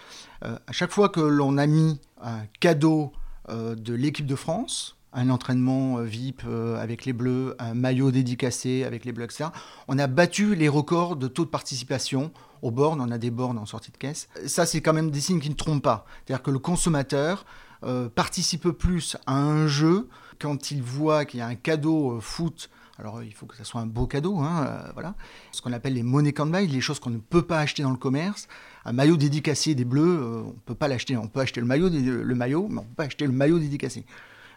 Euh, 0.44 0.58
à 0.68 0.72
chaque 0.72 0.92
fois 0.92 1.10
que 1.10 1.20
l'on 1.20 1.58
a 1.58 1.68
mis 1.68 2.00
un 2.22 2.42
cadeau 2.60 3.12
de 3.50 3.94
l'équipe 3.94 4.28
de 4.28 4.36
France, 4.36 4.98
un 5.12 5.30
entraînement 5.30 5.98
VIP 5.98 6.44
avec 6.80 7.04
les 7.04 7.12
Bleus, 7.12 7.56
un 7.60 7.74
maillot 7.74 8.12
dédicacé 8.12 8.86
avec 8.86 9.04
les 9.04 9.12
Bleus, 9.12 9.26
etc., 9.26 9.50
on 9.90 9.98
a 9.98 10.08
battu 10.08 10.56
les 10.56 10.70
records 10.70 11.18
de 11.18 11.28
taux 11.28 11.44
de 11.44 11.50
participation 11.50 12.32
aux 12.62 12.72
bornes. 12.72 13.02
On 13.02 13.12
a 13.12 13.18
des 13.18 13.32
bornes 13.32 13.58
en 13.58 13.66
sortie 13.66 13.92
de 13.92 13.98
caisse. 13.98 14.30
Ça, 14.46 14.66
c'est 14.66 14.82
quand 14.82 14.94
même 14.94 15.12
des 15.12 15.22
signes 15.22 15.40
qui 15.40 15.50
ne 15.50 15.56
trompent 15.56 15.84
pas. 15.84 16.06
C'est-à-dire 16.26 16.44
que 16.44 16.52
le 16.52 16.60
consommateur 16.60 17.46
euh, 17.84 18.10
participe 18.10 18.70
plus 18.70 19.18
à 19.26 19.36
un 19.36 19.68
jeu 19.68 20.08
quand 20.40 20.70
il 20.70 20.84
voit 20.84 21.26
qu'il 21.26 21.40
y 21.40 21.44
a 21.44 21.48
un 21.48 21.56
cadeau 21.56 22.18
euh, 22.18 22.20
foot. 22.20 22.70
Alors 23.00 23.24
il 23.24 23.34
faut 23.34 23.48
que 23.48 23.58
ça 23.58 23.64
soit 23.64 23.82
un 23.82 23.88
beau 23.88 24.06
cadeau, 24.06 24.38
hein, 24.38 24.66
euh, 24.68 24.92
voilà. 24.94 25.16
Ce 25.52 25.64
qu'on 25.64 25.74
appelle 25.74 25.96
les 25.96 26.04
monnaies 26.04 26.34
can 26.34 26.46
buy, 26.46 26.68
les 26.68 26.82
choses 26.82 27.00
qu'on 27.00 27.10
ne 27.10 27.18
peut 27.18 27.42
pas 27.42 27.60
acheter 27.60 27.82
dans 27.82 27.90
le 27.90 27.98
commerce. 27.98 28.48
Un 28.86 28.92
maillot 28.92 29.18
dédicacé 29.18 29.74
des 29.74 29.86
Bleus, 29.86 30.44
on 30.46 30.54
peut 30.66 30.76
pas 30.76 30.88
l'acheter. 30.88 31.18
On 31.18 31.28
peut 31.28 31.40
acheter 31.40 31.60
le 31.60 31.66
maillot, 31.66 31.90
le 31.90 32.36
maillot, 32.36 32.68
mais 32.70 32.80
on 32.80 32.84
peut 32.84 32.96
pas 32.96 33.04
acheter 33.06 33.26
le 33.26 33.32
maillot 33.32 33.58
dédicacé. 33.58 34.06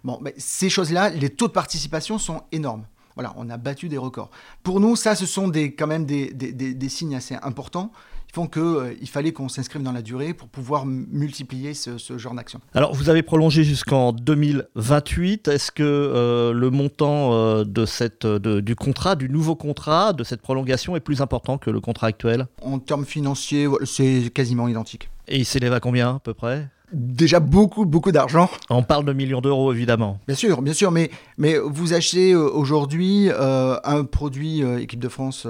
Bon, 0.03 0.23
ces 0.37 0.69
choses-là, 0.69 1.09
les 1.09 1.31
taux 1.31 1.49
de 1.49 1.53
participation 1.53 2.19
sont 2.19 2.43
énormes. 2.53 2.85
Voilà, 3.15 3.33
on 3.37 3.49
a 3.51 3.57
battu 3.57 3.89
des 3.89 3.99
records. 3.99 4.31
Pour 4.63 4.81
nous, 4.81 4.97
ça, 4.97 5.15
ce 5.15 5.27
sont 5.27 5.49
des, 5.49 5.75
quand 5.75 5.87
même 5.87 6.05
des, 6.05 6.33
des, 6.33 6.53
des 6.53 6.89
signes 6.89 7.15
assez 7.15 7.37
importants 7.43 7.93
font 8.35 8.49
qu'il 8.49 8.63
euh, 8.63 9.07
fallait 9.07 9.33
qu'on 9.33 9.49
s'inscrive 9.49 9.83
dans 9.83 9.93
la 9.93 10.03
durée 10.03 10.35
pour 10.35 10.49
pouvoir 10.49 10.85
multiplier 10.87 11.73
ce, 11.73 12.19
genre 12.19 12.35
d'action. 12.35 12.61
Alors, 12.75 12.93
vous 12.93 13.09
avez 13.09 13.23
prolongé 13.23 13.63
jusqu'en 13.63 14.13
2028. 14.13 15.49
Est-ce 15.49 15.71
que 15.71 15.83
euh, 15.83 16.53
le 16.53 16.71
montant 16.71 17.33
euh, 17.33 17.65
de 17.65 17.87
cette, 17.87 18.27
du 18.27 18.75
contrat, 18.75 19.15
du 19.15 19.31
nouveau 19.31 19.55
contrat, 19.55 20.13
de 20.13 20.25
cette 20.25 20.43
prolongation 20.43 20.97
est 20.97 21.01
plus 21.01 21.21
important 21.21 21.59
que 21.59 21.71
le 21.71 21.81
contrat 21.81 22.09
actuel? 22.09 22.47
En 22.61 22.79
termes 22.81 23.07
financiers, 23.07 23.69
c'est 23.85 24.31
quasiment 24.35 24.67
identique. 24.69 25.09
Et 25.29 25.39
il 25.39 25.45
s'élève 25.45 25.73
à 25.73 25.81
combien 25.81 26.17
à 26.17 26.19
peu 26.19 26.35
près? 26.35 26.69
Déjà 26.95 27.41
beaucoup, 27.41 27.85
beaucoup 27.85 28.13
d'argent. 28.13 28.49
On 28.71 28.83
parle 28.83 29.05
de 29.05 29.13
millions 29.13 29.41
d'euros, 29.41 29.73
évidemment. 29.73 30.19
Bien 30.27 30.37
sûr, 30.37 30.63
bien 30.63 30.73
sûr, 30.73 30.91
mais, 30.91 31.11
mais 31.39 31.59
vous 31.59 31.93
achetez 31.93 32.35
aujourd'hui 32.35 33.31
un 33.37 34.05
produit 34.05 34.63
équipe 34.81 35.01
de 35.01 35.09
France 35.09 35.47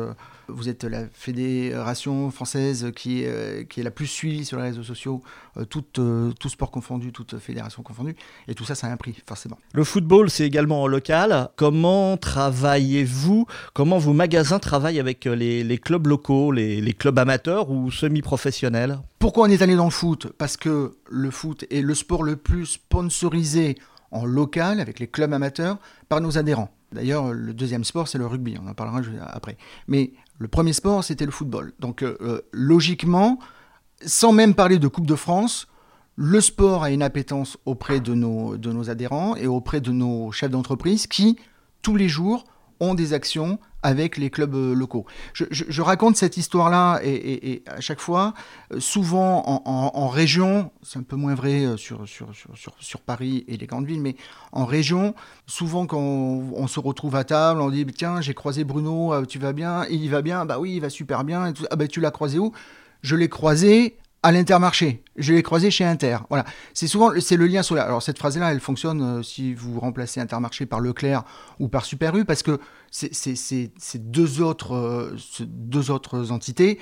vous 0.48 0.68
êtes 0.68 0.84
la 0.84 1.06
fédération 1.12 2.30
française 2.30 2.92
qui 2.94 3.22
est, 3.22 3.28
euh, 3.28 3.64
qui 3.64 3.80
est 3.80 3.82
la 3.82 3.90
plus 3.90 4.06
suivie 4.06 4.44
sur 4.44 4.58
les 4.58 4.64
réseaux 4.64 4.82
sociaux, 4.82 5.22
euh, 5.56 5.64
tout, 5.64 5.84
euh, 5.98 6.32
tout 6.38 6.48
sport 6.48 6.70
confondu, 6.70 7.12
toute 7.12 7.38
fédération 7.38 7.82
confondue. 7.82 8.16
Et 8.48 8.54
tout 8.54 8.64
ça, 8.64 8.74
ça 8.74 8.86
a 8.86 8.90
un 8.90 8.96
prix, 8.96 9.14
forcément. 9.26 9.58
Le 9.72 9.84
football, 9.84 10.30
c'est 10.30 10.46
également 10.46 10.82
en 10.82 10.86
local. 10.86 11.48
Comment 11.56 12.16
travaillez-vous? 12.16 13.46
Comment 13.72 13.98
vos 13.98 14.12
magasins 14.12 14.58
travaillent 14.58 15.00
avec 15.00 15.24
les, 15.24 15.64
les 15.64 15.78
clubs 15.78 16.06
locaux, 16.06 16.52
les, 16.52 16.80
les 16.80 16.92
clubs 16.92 17.18
amateurs 17.18 17.70
ou 17.70 17.90
semi-professionnels? 17.90 18.98
Pourquoi 19.18 19.46
on 19.46 19.50
est 19.50 19.62
allé 19.62 19.76
dans 19.76 19.84
le 19.84 19.90
foot? 19.90 20.32
Parce 20.38 20.56
que 20.56 20.96
le 21.08 21.30
foot 21.30 21.64
est 21.70 21.80
le 21.82 21.94
sport 21.94 22.22
le 22.22 22.36
plus 22.36 22.66
sponsorisé 22.66 23.76
en 24.10 24.24
local 24.24 24.80
avec 24.80 25.00
les 25.00 25.08
clubs 25.08 25.32
amateurs 25.32 25.78
par 26.08 26.20
nos 26.20 26.38
adhérents. 26.38 26.70
D'ailleurs, 26.92 27.32
le 27.32 27.52
deuxième 27.52 27.82
sport, 27.82 28.06
c'est 28.06 28.18
le 28.18 28.26
rugby, 28.26 28.56
on 28.62 28.68
en 28.68 28.74
parlera 28.74 29.00
après. 29.26 29.56
Mais 29.88 30.12
le 30.38 30.48
premier 30.48 30.72
sport, 30.72 31.04
c'était 31.04 31.26
le 31.26 31.30
football. 31.30 31.72
Donc 31.78 32.02
euh, 32.02 32.16
euh, 32.20 32.40
logiquement, 32.52 33.38
sans 34.04 34.32
même 34.32 34.54
parler 34.54 34.78
de 34.78 34.88
Coupe 34.88 35.06
de 35.06 35.14
France, 35.14 35.68
le 36.16 36.40
sport 36.40 36.84
a 36.84 36.90
une 36.90 37.02
appétence 37.02 37.56
auprès 37.64 38.00
de 38.00 38.14
nos, 38.14 38.56
de 38.56 38.72
nos 38.72 38.90
adhérents 38.90 39.36
et 39.36 39.46
auprès 39.46 39.80
de 39.80 39.90
nos 39.90 40.30
chefs 40.32 40.50
d'entreprise 40.50 41.06
qui, 41.06 41.36
tous 41.82 41.96
les 41.96 42.08
jours, 42.08 42.44
ont 42.80 42.94
des 42.94 43.12
actions 43.12 43.58
avec 43.84 44.16
les 44.16 44.30
clubs 44.30 44.54
euh, 44.54 44.74
locaux. 44.74 45.04
Je, 45.34 45.82
raconte 45.82 46.16
cette 46.16 46.38
histoire-là 46.38 47.00
et, 47.04 47.62
à 47.66 47.80
chaque 47.80 48.00
fois, 48.00 48.32
euh, 48.72 48.80
souvent 48.80 49.62
en, 49.64 50.08
région, 50.08 50.72
c'est 50.82 50.98
un 50.98 51.02
peu 51.02 51.16
moins 51.16 51.34
vrai 51.34 51.66
euh, 51.66 51.76
sur, 51.76 52.08
sur, 52.08 52.28
sur, 52.80 53.00
Paris 53.00 53.44
et 53.46 53.58
les 53.58 53.66
grandes 53.66 53.86
villes, 53.86 54.00
mais 54.00 54.16
en 54.52 54.64
région, 54.64 55.14
souvent 55.46 55.86
quand 55.86 55.98
on, 55.98 56.66
se 56.66 56.80
retrouve 56.80 57.14
à 57.14 57.24
table, 57.24 57.60
on 57.60 57.70
dit 57.70 57.84
tiens, 57.86 58.22
j'ai 58.22 58.32
croisé 58.32 58.64
Bruno, 58.64 59.12
tu 59.26 59.38
vas 59.38 59.52
bien 59.52 59.84
Il 59.90 60.08
va 60.08 60.22
bien 60.22 60.46
Bah 60.46 60.58
oui, 60.58 60.76
il 60.76 60.80
va 60.80 60.88
super 60.88 61.22
bien. 61.22 61.52
ah 61.70 61.76
bah 61.76 61.86
tu 61.86 62.00
l'as 62.00 62.10
croisé 62.10 62.38
où? 62.38 62.52
Je 63.02 63.16
l'ai 63.16 63.28
croisé 63.28 63.98
à 64.24 64.32
l'Intermarché. 64.32 65.04
Je 65.16 65.34
l'ai 65.34 65.42
croisé 65.42 65.70
chez 65.70 65.84
Inter. 65.84 66.16
Voilà. 66.30 66.46
C'est 66.72 66.86
souvent 66.86 67.12
c'est 67.20 67.36
le 67.36 67.46
lien 67.46 67.62
sur 67.62 67.76
Alors 67.76 68.02
cette 68.02 68.18
phrase-là, 68.18 68.52
elle 68.52 68.58
fonctionne 68.58 69.02
euh, 69.02 69.22
si 69.22 69.52
vous 69.52 69.78
remplacez 69.78 70.18
Intermarché 70.18 70.64
par 70.64 70.80
Leclerc 70.80 71.24
ou 71.60 71.68
par 71.68 71.84
Super 71.84 72.16
U 72.16 72.24
parce 72.24 72.42
que 72.42 72.58
ces 72.90 73.70
deux 73.98 74.40
autres 74.40 74.74
euh, 74.74 75.16
deux 75.40 75.90
autres 75.90 76.32
entités 76.32 76.78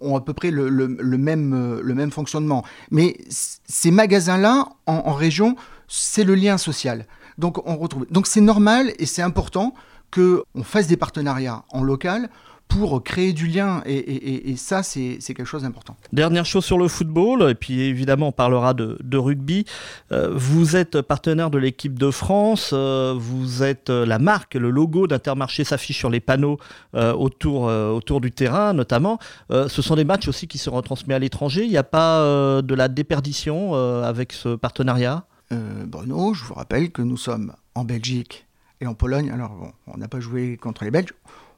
ont 0.00 0.16
à 0.16 0.20
peu 0.20 0.32
près 0.32 0.50
le, 0.50 0.68
même, 0.68 1.52
euh, 1.54 1.80
le 1.82 1.94
même 1.94 2.12
fonctionnement. 2.12 2.64
Mais 2.90 3.16
ces 3.28 3.90
magasins-là, 3.90 4.68
en, 4.86 4.92
en, 4.94 5.12
région, 5.12 5.56
c'est 5.88 6.24
le 6.24 6.34
lien 6.34 6.56
social. 6.56 7.06
Donc 7.36 7.66
on 7.68 7.76
retrouve. 7.76 8.06
Donc 8.10 8.28
c'est 8.28 8.40
normal 8.40 8.92
et 8.98 9.06
c'est 9.06 9.22
important 9.22 9.74
qu'on 10.12 10.62
fasse 10.62 10.86
des 10.86 10.96
partenariats 10.96 11.64
en 11.70 11.82
local 11.82 12.30
pour 12.68 13.02
créer 13.02 13.32
du 13.32 13.46
lien. 13.46 13.82
Et, 13.86 14.54
ça, 14.56 14.82
c'est 14.82 15.18
quelque 15.18 15.44
chose 15.44 15.62
d'important. 15.62 15.96
Dernière 16.12 16.44
chose 16.44 16.64
sur 16.64 16.78
le 16.78 16.88
football, 16.88 17.50
et 17.50 17.54
puis 17.54 17.80
évidemment, 17.80 18.28
on 18.28 18.32
parlera 18.32 18.74
de, 18.74 19.16
rugby. 19.16 19.64
Euh, 20.12 20.30
vous 20.34 20.76
êtes 20.76 21.00
partenaire 21.00 21.50
de 21.50 21.58
l'équipe 21.58 21.98
de 21.98 22.10
France, 22.10 22.70
euh, 22.72 23.14
vous 23.16 23.62
êtes 23.62 23.90
euh, 23.90 24.04
la 24.04 24.18
marque, 24.18 24.54
le 24.54 24.70
logo 24.70 25.06
d'Intermarché 25.06 25.64
s'affiche 25.64 25.98
sur 25.98 26.10
les 26.10 26.20
panneaux 26.20 26.58
autour, 26.94 27.64
autour 27.64 28.20
du 28.20 28.32
terrain, 28.32 28.72
notamment. 28.72 29.18
ce 29.50 29.82
sont 29.82 29.96
des 29.96 30.04
matchs 30.04 30.28
aussi 30.28 30.48
qui 30.48 30.58
seront 30.58 30.80
transmis 30.82 31.14
à 31.14 31.18
l'étranger. 31.18 31.64
Il 31.64 31.70
n'y 31.70 31.76
a 31.76 31.84
pas 31.84 32.22
de 32.62 32.74
la 32.74 32.88
déperdition 32.88 33.74
avec 33.74 34.32
ce 34.32 34.56
partenariat? 34.56 35.24
Bruno, 35.50 36.34
je 36.34 36.44
vous 36.44 36.54
rappelle 36.54 36.90
que 36.90 37.02
nous 37.02 37.16
sommes 37.16 37.52
en 37.74 37.84
Belgique 37.84 38.46
et 38.80 38.86
en 38.86 38.94
Pologne. 38.94 39.30
Alors, 39.30 39.54
bon, 39.54 39.72
on 39.86 39.98
n'a 39.98 40.08
pas 40.08 40.20
joué 40.20 40.56
contre 40.56 40.84
les 40.84 40.90
Belges 40.90 41.12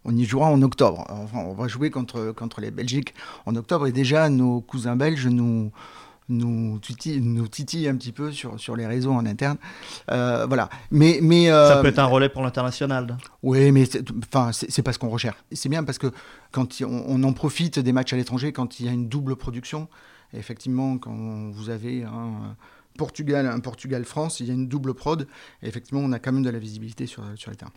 on 0.05 0.17
y 0.17 0.25
jouera 0.25 0.49
en 0.49 0.63
octobre. 0.63 1.05
Enfin, 1.09 1.39
on 1.39 1.55
va 1.55 1.69
jouer 1.69 1.91
contre, 1.91 2.33
contre 2.33 2.61
les 2.61 2.71
Belgiques 2.71 3.15
en 3.47 3.57
octobre 3.57 3.87
et 3.87 3.93
déjà 3.93 4.29
nos 4.29 4.61
cousins 4.61 4.97
belges 4.97 5.27
nous, 5.27 5.71
nous 6.29 6.79
titillent, 6.79 7.21
nous 7.21 7.45
un 7.45 7.97
petit 7.97 8.13
peu 8.13 8.33
sur, 8.33 8.59
sur 8.61 8.77
les 8.77 8.87
réseaux 8.87 9.13
en 9.13 9.25
interne. 9.27 9.57
Euh, 10.11 10.47
voilà. 10.47 10.69
Mais, 10.91 11.19
mais, 11.23 11.51
euh, 11.51 11.69
Ça 11.69 11.81
peut 11.81 11.89
être 11.89 11.99
un 11.99 12.05
relais 12.05 12.29
pour 12.29 12.43
l'international. 12.43 13.17
Oui, 13.43 13.73
mais 13.73 13.89
enfin, 14.27 14.51
c'est 14.53 14.83
pas 14.83 14.93
ce 14.93 14.99
qu'on 14.99 15.09
recherche. 15.09 15.37
C'est 15.53 15.69
bien 15.69 15.85
parce 15.85 15.99
que 15.99 16.13
quand 16.53 16.81
on, 16.83 17.23
en 17.23 17.33
profite 17.33 17.79
des 17.79 17.93
matchs 17.93 18.13
à 18.13 18.17
l'étranger, 18.17 18.53
quand 18.53 18.81
il 18.81 18.87
y 18.87 18.89
a 18.89 18.93
une 18.93 19.09
double 19.09 19.37
production, 19.37 19.89
effectivement, 20.35 20.99
quand 20.99 21.51
vous 21.51 21.71
avez 21.71 22.05
un 22.05 22.57
Portugal, 22.97 23.47
un 23.47 23.61
Portugal-France, 23.61 24.41
il 24.41 24.47
y 24.49 24.51
a 24.51 24.55
une 24.55 24.69
double 24.69 24.93
prod, 24.95 25.27
et 25.63 25.69
effectivement, 25.69 26.01
on 26.03 26.13
a 26.13 26.19
quand 26.19 26.33
même 26.33 26.43
de 26.43 26.51
la 26.51 26.59
visibilité 26.59 27.07
sur, 27.07 27.23
sur 27.37 27.51
les 27.51 27.57
terrains 27.57 27.73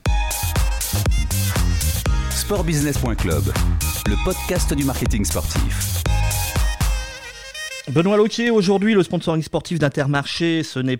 sportbusiness.club, 2.32 3.44
le 4.08 4.24
podcast 4.24 4.74
du 4.74 4.84
marketing 4.84 5.26
sportif. 5.26 6.04
Benoît 7.90 8.18
Loquier, 8.18 8.52
aujourd'hui, 8.52 8.94
le 8.94 9.04
sponsoring 9.04 9.44
sportif 9.44 9.80
d'Intermarché, 9.80 10.64
ce 10.64 10.80
n'est 10.80 11.00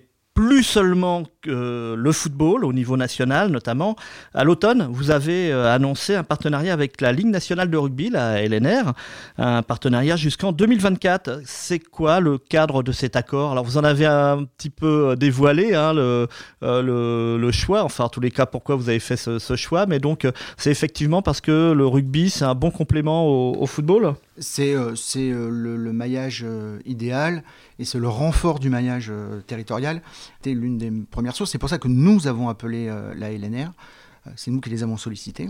plus 0.62 0.68
seulement 0.68 1.24
que 1.42 1.96
le 1.98 2.12
football 2.12 2.66
au 2.66 2.72
niveau 2.72 2.96
national 2.96 3.50
notamment. 3.50 3.96
À 4.36 4.44
l'automne, 4.44 4.88
vous 4.92 5.10
avez 5.10 5.52
euh, 5.52 5.74
annoncé 5.74 6.14
un 6.14 6.24
partenariat 6.24 6.72
avec 6.72 7.02
la 7.02 7.12
Ligue 7.12 7.30
nationale 7.30 7.72
de 7.72 7.78
rugby, 7.78 8.12
la 8.12 8.46
LNR, 8.46 8.94
un 9.40 9.64
partenariat 9.64 10.18
jusqu'en 10.18 10.52
2024. 10.52 11.42
C'est 11.46 11.80
quoi 11.80 12.20
le 12.20 12.38
cadre 12.38 12.84
de 12.84 12.92
cet 12.92 13.16
accord? 13.16 13.54
Alors 13.54 13.64
vous 13.64 13.80
en 13.80 13.84
avez 13.84 14.06
un 14.06 14.44
petit 14.44 14.70
peu 14.70 15.10
euh, 15.10 15.16
dévoilé 15.16 15.74
hein, 15.74 15.94
le, 15.94 16.28
euh, 16.62 17.38
le, 17.40 17.52
choix, 17.52 17.84
enfin 17.84 18.04
en 18.04 18.10
tous 18.10 18.22
les 18.22 18.30
cas 18.30 18.46
pourquoi 18.46 18.76
vous 18.76 18.90
avez 18.90 19.00
fait 19.00 19.18
ce, 19.18 19.56
choix, 19.56 19.88
mais 19.88 19.98
donc 19.98 20.28
c'est 20.58 20.70
effectivement 20.70 21.24
parce 21.24 21.42
que 21.42 21.72
le 21.72 21.88
rugby 21.88 22.30
c'est 22.30 22.46
un 22.46 22.54
bon 22.54 22.70
complément 22.70 23.28
au 23.28 23.66
football? 23.66 24.14
C'est 24.38 24.74
euh, 24.74 24.94
euh, 25.18 25.50
le, 25.50 25.94
maillage 25.94 26.44
euh, 26.46 26.80
idéal 26.86 27.44
et 27.80 27.86
c'est 27.86 28.00
le 28.00 28.08
renfort 28.08 28.60
du 28.60 28.70
maillage 28.70 29.12
territorial. 29.48 30.02
C'était 30.38 30.54
l'une 30.54 30.78
des 30.78 30.92
premières 30.92 31.36
sources. 31.36 31.52
C'est 31.52 31.58
pour 31.58 31.70
ça 31.70 31.78
que 31.78 31.88
nous 31.88 32.28
avons 32.28 32.50
appelé 32.50 32.88
la 33.16 33.32
LNR. 33.32 33.72
C'est 34.36 34.52
nous 34.52 34.62
qui 34.62 34.70
les 34.70 34.84
avons 34.84 34.98
sollicités. 34.98 35.50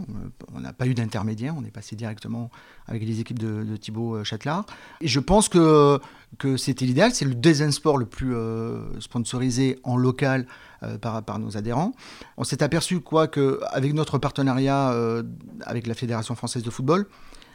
On 0.54 0.62
n'a 0.62 0.72
pas 0.72 0.88
eu 0.88 0.94
d'intermédiaire. 0.94 1.54
On 1.58 1.66
est 1.66 1.72
passé 1.72 1.98
directement 1.98 2.50
avec 2.88 3.04
les 3.04 3.20
équipes 3.20 3.40
de, 3.40 3.76
Thibaut 3.76 4.24
Châtelard. 4.24 4.66
Et 5.02 5.10
je 5.10 5.20
pense 5.20 5.50
que, 5.50 6.00
que 6.38 6.56
c'était 6.56 6.86
l'idéal. 6.86 7.12
C'est 7.14 7.26
le 7.26 7.36
design 7.36 7.74
sport 7.74 7.98
le 7.98 8.06
plus 8.06 8.34
sponsorisé 9.02 9.78
en 9.84 9.98
local 9.98 10.48
par, 11.02 11.22
par, 11.22 11.38
nos 11.38 11.58
adhérents. 11.58 11.92
On 12.38 12.46
s'est 12.46 12.64
aperçu 12.64 13.02
quoi 13.02 13.28
qu'avec 13.28 13.94
notre 13.94 14.18
partenariat 14.20 14.96
avec 15.64 15.86
la 15.86 15.94
Fédération 15.94 16.36
française 16.36 16.64
de 16.64 16.70
football, 16.70 17.08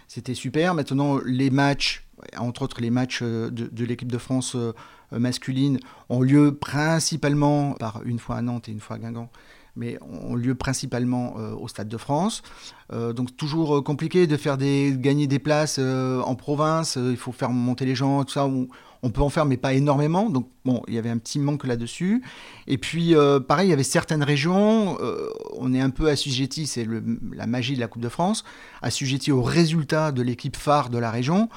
c'était 0.08 0.34
super. 0.34 0.74
Maintenant, 0.74 1.18
les 1.24 1.50
matchs, 1.50 2.06
entre 2.36 2.62
autres 2.62 2.80
les 2.80 2.90
matchs 2.90 3.20
euh, 3.22 3.50
de, 3.50 3.84
l'équipe 3.84 4.10
de 4.10 4.18
France 4.18 4.54
euh, 4.54 4.72
masculine, 5.12 5.78
ont 6.08 6.22
lieu 6.22 6.54
principalement 6.54 7.72
par 7.74 8.02
une 8.04 8.18
fois 8.18 8.36
à 8.36 8.42
Nantes 8.42 8.68
et 8.68 8.72
une 8.72 8.80
fois 8.80 8.96
à 8.96 8.98
Guingamp 8.98 9.30
mais 9.76 9.98
ont 10.02 10.34
lieu 10.34 10.54
principalement 10.54 11.34
euh, 11.38 11.54
au 11.54 11.68
Stade 11.68 11.88
de 11.88 11.96
France. 11.96 12.42
donc 12.90 13.36
toujours 13.36 13.82
compliqué 13.82 14.26
de 14.26 14.36
faire 14.36 14.56
gagner 14.56 15.26
des 15.26 15.38
places 15.38 15.78
en 15.78 16.34
province, 16.34 16.96
il 16.96 17.16
faut 17.16 17.32
faire 17.32 17.50
monter 17.50 17.84
les 17.84 17.94
gens, 17.94 18.24
tout 18.24 18.32
ça 18.32 18.48
on 19.06 19.10
peut 19.10 19.22
en 19.22 19.30
faire, 19.30 19.44
mais 19.44 19.56
pas 19.56 19.72
énormément. 19.72 20.30
Donc, 20.30 20.48
bon, 20.64 20.82
il 20.88 20.94
y 20.94 20.98
avait 20.98 21.10
un 21.10 21.18
petit 21.18 21.38
manque 21.38 21.64
là-dessus. 21.64 22.22
Et 22.66 22.78
puis, 22.78 23.14
euh, 23.14 23.40
pareil, 23.40 23.68
il 23.68 23.70
y 23.70 23.72
avait 23.72 23.82
certaines 23.82 24.22
régions, 24.22 24.98
euh, 25.00 25.28
on 25.56 25.72
est 25.74 25.80
un 25.80 25.90
peu 25.90 26.08
assujetti, 26.08 26.66
c'est 26.66 26.86
la 27.32 27.46
magie 27.46 27.74
de 27.74 27.80
la 27.80 27.88
Coupe 27.88 28.02
de 28.02 28.08
France, 28.08 28.44
assujetti 28.82 29.32
aux 29.32 29.42
résultats 29.42 30.12
de 30.12 30.22
l'équipe 30.22 30.56
phare 30.56 30.90
de 30.90 30.98
la 30.98 31.10
région. 31.10 31.48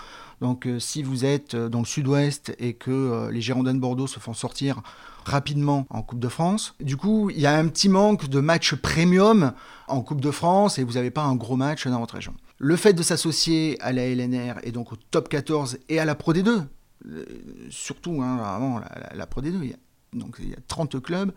Donc, 0.42 0.68
euh, 0.68 0.80
si 0.80 1.04
vous 1.04 1.26
êtes 1.26 1.56
dans 1.56 1.80
le 1.80 1.86
sud-ouest 1.86 2.56
et 2.60 2.74
que 2.74 3.30
les 3.32 3.42
Girondins 3.42 3.74
de 3.74 3.80
Bordeaux 3.80 4.08
se 4.08 4.20
font 4.20 4.34
sortir 4.34 4.82
rapidement 5.30 5.86
en 5.90 6.02
Coupe 6.02 6.20
de 6.20 6.28
France, 6.28 6.76
du 6.80 6.98
coup, 6.98 7.30
il 7.30 7.40
y 7.40 7.46
a 7.46 7.56
un 7.56 7.68
petit 7.68 7.90
manque 7.90 8.28
de 8.28 8.40
matchs 8.40 8.76
premium 8.76 9.54
en 9.88 10.02
Coupe 10.02 10.22
de 10.22 10.32
France 10.32 10.80
et 10.80 10.84
vous 10.84 10.94
n'avez 10.94 11.12
pas 11.12 11.24
un 11.24 11.36
gros 11.36 11.56
match 11.56 11.88
dans 11.88 12.00
votre 12.00 12.16
région. 12.16 12.34
Le 12.58 12.76
fait 12.76 12.94
de 12.94 13.04
s'associer 13.04 13.78
à 13.82 13.94
la 13.94 14.08
LNR 14.08 14.56
et 14.64 14.72
donc 14.72 14.92
au 14.92 14.96
top 15.12 15.30
14 15.30 15.78
et 15.88 16.00
à 16.00 16.06
la 16.06 16.16
Pro 16.16 16.34
D2, 16.34 16.64
euh, 17.08 17.26
surtout 17.70 18.22
hein, 18.22 18.38
avant 18.44 18.82
la, 19.14 19.28
Pro 19.28 19.42
D2, 19.42 19.60
il 19.62 19.70
y 19.70 19.74
a, 19.74 19.78
donc 20.14 20.38
il 20.40 20.50
y 20.50 20.54
a 20.54 20.60
30 20.68 21.02
clubs, 21.02 21.32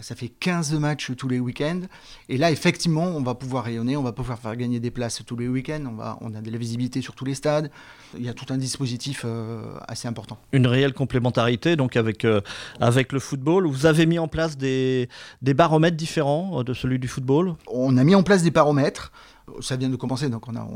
ça 0.00 0.14
fait 0.14 0.28
15 0.28 0.74
matchs 0.74 1.12
tous 1.16 1.28
les 1.28 1.40
week-ends. 1.40 1.82
Et 2.28 2.36
là, 2.36 2.50
effectivement, 2.50 3.04
on 3.04 3.22
va 3.22 3.34
pouvoir 3.34 3.64
rayonner, 3.64 3.96
on 3.96 4.02
va 4.02 4.12
pouvoir 4.12 4.38
faire 4.38 4.56
gagner 4.56 4.80
des 4.80 4.90
places 4.90 5.22
tous 5.24 5.36
les 5.36 5.48
week-ends, 5.48 5.84
on, 5.88 5.94
va, 5.94 6.18
on 6.20 6.34
a 6.34 6.40
de 6.40 6.50
la 6.50 6.58
visibilité 6.58 7.00
sur 7.00 7.14
tous 7.14 7.24
les 7.24 7.34
stades. 7.34 7.70
Il 8.16 8.24
y 8.24 8.28
a 8.28 8.34
tout 8.34 8.46
un 8.52 8.58
dispositif 8.58 9.22
euh, 9.24 9.62
assez 9.86 10.08
important. 10.08 10.38
Une 10.52 10.66
réelle 10.66 10.92
complémentarité 10.92 11.76
donc 11.76 11.96
avec, 11.96 12.26
avec 12.80 13.12
le 13.12 13.20
football. 13.20 13.66
Vous 13.66 13.86
avez 13.86 14.06
mis 14.06 14.18
en 14.18 14.28
place 14.28 14.56
des, 14.56 15.08
des 15.42 15.54
baromètres 15.54 15.96
différents 15.96 16.62
de 16.62 16.74
celui 16.74 16.98
du 16.98 17.08
football? 17.08 17.54
On 17.66 17.96
a 17.96 18.04
mis 18.04 18.14
en 18.14 18.22
place 18.22 18.42
des 18.42 18.50
baromètres. 18.50 19.12
Ça 19.60 19.76
vient 19.76 19.88
de 19.88 19.96
commencer, 19.96 20.28
donc 20.28 20.48
on 20.48 20.52
n'a 20.52 20.66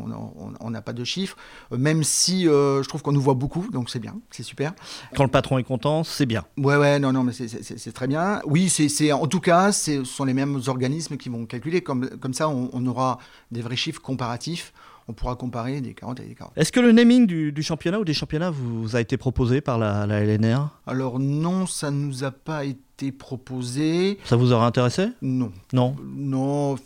on 0.61 0.73
pas 0.83 0.93
de 0.93 1.05
chiffres. 1.05 1.37
Même 1.71 2.03
si 2.05 2.45
je 2.45 2.87
trouve 2.89 3.03
qu'on 3.03 3.13
nous 3.13 3.21
voit 3.21 3.35
beaucoup, 3.35 3.67
donc 3.73 3.91
c'est 3.91 3.99
bien, 3.99 4.17
c'est 4.31 4.43
super. 4.43 4.75
Quand 5.17 5.25
le 5.25 5.31
patron 5.31 5.59
est 5.59 5.65
content, 5.65 6.05
c'est 6.05 6.27
bien. 6.27 6.45
Ouais, 6.57 6.77
ouais, 6.77 6.99
non, 6.99 7.13
non, 7.13 7.23
mais 7.23 7.33
c'est 7.33 7.93
très 7.93 8.07
bien. 8.07 8.41
Oui, 8.45 8.69
c'est 8.69 9.13
en 9.13 9.27
tout 9.27 9.41
cas, 9.41 9.73
ce 9.73 10.05
sont 10.05 10.25
les 10.25 10.35
mêmes 10.35 10.61
organismes 10.67 11.17
qui 11.17 11.29
vont 11.29 11.47
calculer. 11.47 11.81
Comme, 11.81 12.09
comme 12.19 12.35
ça, 12.35 12.49
on, 12.49 12.71
on 12.73 12.87
aura 12.87 13.19
des 13.51 13.63
vrais 13.63 13.77
chiffres 13.77 14.03
comparatifs 14.03 14.73
on 15.09 15.15
pourra 15.15 15.37
comparer 15.37 15.81
des 15.81 15.95
40 15.95 16.21
et 16.21 16.25
des 16.25 16.35
40. 16.35 16.53
Est-ce 16.57 16.71
que 16.71 16.81
le 16.81 16.93
naming 16.93 17.27
du, 17.27 17.63
championnat 17.63 17.99
ou 17.99 18.05
des 18.05 18.15
championnats 18.15 18.51
vous 18.51 18.95
a 18.95 19.01
été 19.01 19.17
proposé 19.17 19.61
par 19.61 19.79
la, 19.79 20.07
LNR 20.07 20.69
Alors 20.87 21.19
non, 21.19 21.67
ça 21.67 21.91
ne 21.91 21.97
nous 21.97 22.25
a 22.25 22.31
pas 22.31 22.65
été 22.65 22.79
proposé. 23.13 24.19
Ça 24.25 24.37
vous 24.37 24.53
aurait 24.53 24.67
intéressé? 24.67 25.09
Non. 25.23 25.53
Non? 25.73 25.97
Non, 26.05 26.77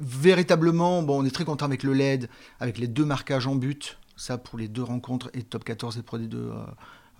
véritablement, 0.00 1.02
bon, 1.02 1.22
on 1.22 1.24
est 1.24 1.34
très 1.34 1.44
content 1.44 1.66
avec 1.66 1.82
le 1.82 1.92
LED, 1.92 2.28
avec 2.60 2.78
les 2.78 2.88
deux 2.88 3.04
marquages 3.04 3.46
en 3.46 3.54
but, 3.54 3.98
ça 4.16 4.38
pour 4.38 4.58
les 4.58 4.68
deux 4.68 4.82
rencontres 4.82 5.30
et 5.34 5.42
top 5.42 5.64
14 5.64 5.98
et 5.98 6.02
Pro 6.02 6.18
D2 6.18 6.34
euh, 6.34 6.52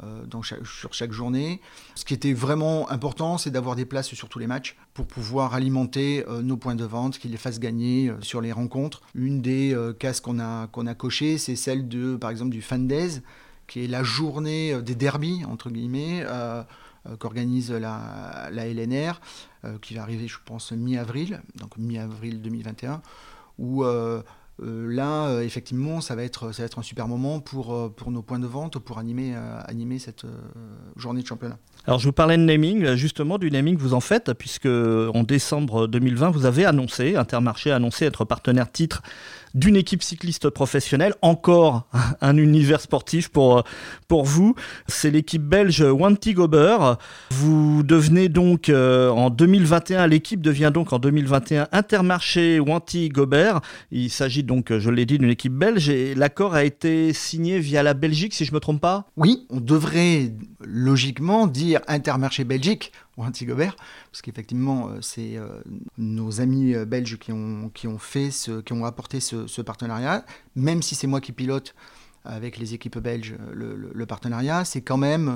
euh, 0.02 0.24
sur 0.64 0.92
chaque 0.92 1.12
journée. 1.12 1.60
Ce 1.94 2.04
qui 2.04 2.14
était 2.14 2.32
vraiment 2.32 2.90
important, 2.90 3.38
c'est 3.38 3.52
d'avoir 3.52 3.76
des 3.76 3.84
places 3.84 4.12
sur 4.12 4.28
tous 4.28 4.40
les 4.40 4.48
matchs 4.48 4.76
pour 4.92 5.06
pouvoir 5.06 5.54
alimenter 5.54 6.24
euh, 6.28 6.42
nos 6.42 6.56
points 6.56 6.74
de 6.74 6.84
vente, 6.84 7.18
qu'ils 7.18 7.30
les 7.30 7.36
fassent 7.36 7.60
gagner 7.60 8.08
euh, 8.08 8.20
sur 8.20 8.40
les 8.40 8.50
rencontres. 8.50 9.02
Une 9.14 9.40
des 9.40 9.76
cases 10.00 10.20
qu'on 10.20 10.40
a, 10.40 10.66
qu'on 10.66 10.88
a 10.88 10.94
cochées, 10.94 11.38
c'est 11.38 11.54
celle 11.54 11.86
de, 11.86 12.16
par 12.16 12.30
exemple, 12.30 12.50
du 12.50 12.60
Fan 12.60 12.88
Days, 12.88 13.20
qui 13.68 13.84
est 13.84 13.86
la 13.86 14.02
journée 14.02 14.82
des 14.82 14.96
derbies, 14.96 15.44
entre 15.44 15.70
guillemets, 15.70 16.24
qu'organise 17.18 17.70
la, 17.70 18.50
LNR, 18.50 19.20
qui 19.80 19.94
va 19.94 20.02
arriver, 20.02 20.28
je 20.28 20.38
pense, 20.44 20.72
mi-avril, 20.72 21.42
donc 21.56 21.76
mi-avril 21.78 22.40
2021, 22.42 23.02
où 23.58 23.84
euh, 24.62 24.86
là, 24.88 25.26
euh, 25.26 25.40
effectivement, 25.42 26.00
ça 26.00 26.14
va, 26.14 26.22
être, 26.22 26.52
ça 26.52 26.62
va 26.62 26.66
être 26.66 26.78
un 26.78 26.82
super 26.82 27.08
moment 27.08 27.40
pour, 27.40 27.74
euh, 27.74 27.88
pour 27.88 28.12
nos 28.12 28.22
points 28.22 28.38
de 28.38 28.46
vente, 28.46 28.78
pour 28.78 28.98
animer, 28.98 29.34
animer 29.66 29.98
cette 29.98 30.26
journée 30.96 31.22
de 31.22 31.26
championnat. 31.26 31.58
Alors, 31.86 31.98
je 31.98 32.06
vous 32.06 32.12
parlais 32.12 32.36
de 32.36 32.42
naming, 32.42 32.94
justement, 32.94 33.38
du 33.38 33.50
naming 33.50 33.76
que 33.76 33.82
vous 33.82 33.94
en 33.94 34.00
faites, 34.00 34.32
puisque 34.34 34.66
en 34.66 35.22
décembre 35.24 35.86
2020, 35.86 36.30
vous 36.30 36.46
avez 36.46 36.64
annoncé, 36.64 37.16
Intermarché 37.16 37.72
a 37.72 37.76
annoncé 37.76 38.04
être 38.04 38.24
partenaire 38.24 38.70
titre 38.70 39.02
d'une 39.54 39.76
équipe 39.76 40.02
cycliste 40.02 40.50
professionnelle. 40.50 41.14
Encore 41.22 41.88
un 42.20 42.36
univers 42.36 42.80
sportif 42.80 43.28
pour, 43.28 43.64
pour 44.08 44.24
vous. 44.24 44.54
C'est 44.86 45.10
l'équipe 45.10 45.42
belge 45.42 45.80
Wanty 45.80 46.34
Gober. 46.34 46.94
Vous 47.30 47.82
devenez 47.82 48.28
donc 48.28 48.68
euh, 48.68 49.10
en 49.10 49.30
2021, 49.30 50.06
l'équipe 50.06 50.40
devient 50.40 50.70
donc 50.72 50.92
en 50.92 50.98
2021 50.98 51.68
Intermarché 51.72 52.60
Wanty 52.60 53.08
Gober. 53.08 53.54
Il 53.90 54.10
s'agit 54.10 54.42
donc, 54.42 54.76
je 54.76 54.90
l'ai 54.90 55.06
dit, 55.06 55.18
d'une 55.18 55.30
équipe 55.30 55.54
belge 55.54 55.88
et 55.88 56.14
l'accord 56.14 56.54
a 56.54 56.64
été 56.64 57.12
signé 57.12 57.58
via 57.58 57.82
la 57.82 57.94
Belgique, 57.94 58.34
si 58.34 58.44
je 58.44 58.50
ne 58.50 58.56
me 58.56 58.60
trompe 58.60 58.80
pas 58.80 59.06
Oui, 59.16 59.46
on 59.50 59.60
devrait 59.60 60.32
logiquement 60.60 61.46
dire 61.46 61.80
Intermarché 61.88 62.44
Belgique 62.44 62.92
ou 63.16 63.24
Antigobert, 63.24 63.76
parce 64.10 64.22
qu'effectivement, 64.22 64.88
euh, 64.88 65.00
c'est 65.00 65.36
euh, 65.36 65.62
nos 65.98 66.40
amis 66.40 66.74
euh, 66.74 66.84
belges 66.84 67.18
qui 67.18 67.32
ont, 67.32 67.70
qui 67.72 67.86
ont, 67.86 67.98
fait 67.98 68.30
ce, 68.30 68.60
qui 68.60 68.72
ont 68.72 68.84
apporté 68.84 69.20
ce, 69.20 69.62
partenariat, 69.62 70.24
même 70.56 70.82
si 70.82 70.94
c'est 70.94 71.06
moi 71.06 71.20
qui 71.20 71.32
pilote 71.32 71.74
avec 72.24 72.56
les 72.56 72.72
équipes 72.72 72.98
belges 72.98 73.34
le, 73.52 74.06
partenariat, 74.06 74.64
c'est 74.64 74.80
quand 74.80 74.96
même 74.96 75.30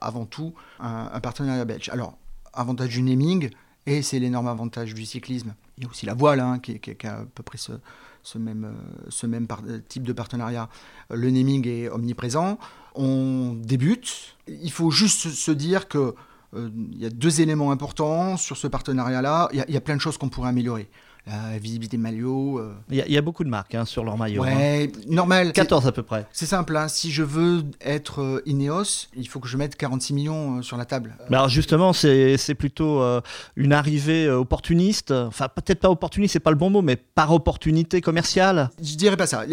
avant 0.00 0.24
tout 0.24 0.54
un, 0.78 1.18
partenariat 1.18 1.64
belge. 1.64 1.88
Alors, 1.88 2.16
avantage 2.52 2.90
du 2.90 3.02
naming, 3.02 3.50
et 3.86 4.02
c'est 4.02 4.20
l'énorme 4.20 4.46
avantage 4.46 4.94
du 4.94 5.04
cyclisme. 5.04 5.54
Il 5.76 5.84
y 5.84 5.86
a 5.88 5.90
aussi 5.90 6.06
la 6.06 6.14
voile, 6.14 6.38
hein, 6.38 6.60
qui, 6.60 6.80
a 7.04 7.12
à 7.12 7.24
peu 7.24 7.42
près 7.42 7.58
ce, 7.58 8.38
même, 8.38 8.72
ce 9.08 9.26
même 9.26 9.48
type 9.88 10.04
de 10.04 10.12
partenariat. 10.12 10.68
Le 11.10 11.28
naming 11.28 11.66
est 11.66 11.88
omniprésent. 11.88 12.60
On 12.94 13.54
débute. 13.54 14.36
Il 14.46 14.70
faut 14.70 14.92
juste 14.92 15.30
se 15.30 15.50
dire 15.50 15.88
que 15.88 16.14
il 16.56 16.98
y 16.98 17.06
a 17.06 17.10
deux 17.10 17.40
éléments 17.40 17.70
importants 17.70 18.36
sur 18.36 18.56
ce 18.56 18.66
partenariat-là. 18.66 19.48
Il 19.52 19.64
y, 19.72 19.76
a 19.76 19.80
plein 19.80 19.96
de 19.96 20.00
choses 20.00 20.16
qu'on 20.16 20.28
pourrait 20.28 20.48
améliorer. 20.48 20.88
La 21.26 21.58
visibilité 21.58 21.98
maillot. 21.98 22.58
Euh. 22.58 22.74
Il, 22.88 22.96
y 22.96 23.18
a, 23.18 23.20
beaucoup 23.20 23.44
de 23.44 23.50
marques 23.50 23.74
hein, 23.74 23.84
sur 23.84 24.02
leur 24.02 24.16
maillot. 24.16 24.42
Ouais, 24.42 24.90
hein. 24.90 25.00
normal. 25.10 25.52
14 25.52 25.86
à 25.86 25.92
peu 25.92 26.02
près. 26.02 26.26
C'est 26.32 26.46
simple. 26.46 26.74
Hein. 26.74 26.88
Si 26.88 27.10
je 27.10 27.22
veux 27.22 27.64
être 27.82 28.22
euh, 28.22 28.42
Ineos, 28.46 29.08
il 29.14 29.28
faut 29.28 29.38
que 29.38 29.46
je 29.46 29.58
mette 29.58 29.76
46 29.76 30.14
millions 30.14 30.62
sur 30.62 30.78
la 30.78 30.86
table. 30.86 31.16
alors 31.28 31.50
justement, 31.50 31.92
c'est 31.92 32.54
plutôt 32.58 33.02
une 33.56 33.74
arrivée 33.74 34.30
opportuniste. 34.30 35.10
Enfin, 35.10 35.48
peut-être 35.48 35.80
pas 35.80 35.90
opportuniste, 35.90 36.32
c'est 36.32 36.40
pas 36.40 36.50
le 36.50 36.56
bon 36.56 36.70
mot, 36.70 36.80
mais 36.80 36.96
par 36.96 37.30
opportunité 37.32 38.00
commerciale. 38.00 38.70
Je 38.82 38.94
dirais 38.94 39.18
pas 39.18 39.26
ça. 39.26 39.44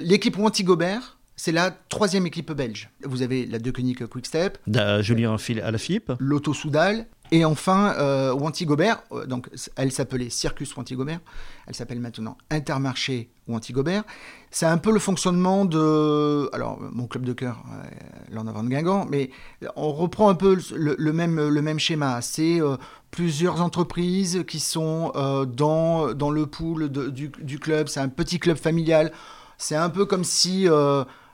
L'équipe 0.00 0.38
Wanty 0.38 0.64
Gobert 0.64 1.17
c'est 1.38 1.52
la 1.52 1.70
troisième 1.70 2.26
équipe 2.26 2.52
belge. 2.52 2.90
Vous 3.04 3.22
avez 3.22 3.46
la 3.46 3.60
Deceuninck 3.60 4.06
Quickstep, 4.08 4.58
Julien 5.00 5.36
Alaphilippe, 5.62 6.12
l'Auto 6.18 6.52
Soudal, 6.52 7.06
et 7.30 7.44
enfin 7.44 7.94
euh, 7.98 8.32
Wanty 8.32 8.66
Gobert. 8.66 9.02
Euh, 9.12 9.24
donc, 9.24 9.48
elle 9.76 9.92
s'appelait 9.92 10.30
Circus 10.30 10.76
Wanty 10.76 10.96
Gobert. 10.96 11.20
Elle 11.68 11.76
s'appelle 11.76 12.00
maintenant 12.00 12.36
Intermarché 12.50 13.30
Wanty 13.46 13.72
Gobert. 13.72 14.02
C'est 14.50 14.66
un 14.66 14.78
peu 14.78 14.90
le 14.90 14.98
fonctionnement 14.98 15.64
de, 15.64 16.50
alors 16.52 16.80
mon 16.80 17.06
club 17.06 17.24
de 17.24 17.32
cœur, 17.32 17.62
euh, 17.72 17.86
l'en 18.32 18.48
avant 18.48 18.64
de 18.64 18.68
Guingamp, 18.68 19.06
mais 19.08 19.30
on 19.76 19.92
reprend 19.92 20.30
un 20.30 20.34
peu 20.34 20.58
le, 20.74 21.12
même, 21.12 21.48
le 21.48 21.62
même 21.62 21.78
schéma. 21.78 22.20
C'est 22.20 22.60
euh, 22.60 22.76
plusieurs 23.12 23.60
entreprises 23.62 24.44
qui 24.48 24.58
sont 24.58 25.12
dans, 25.46 26.12
dans 26.14 26.30
le 26.30 26.46
pool 26.46 26.88
du, 26.90 27.28
du, 27.28 27.58
club. 27.60 27.86
C'est 27.86 28.00
un 28.00 28.08
petit 28.08 28.40
club 28.40 28.56
familial. 28.56 29.12
C'est 29.56 29.76
un 29.76 29.88
peu 29.88 30.04
comme 30.04 30.24
si 30.24 30.68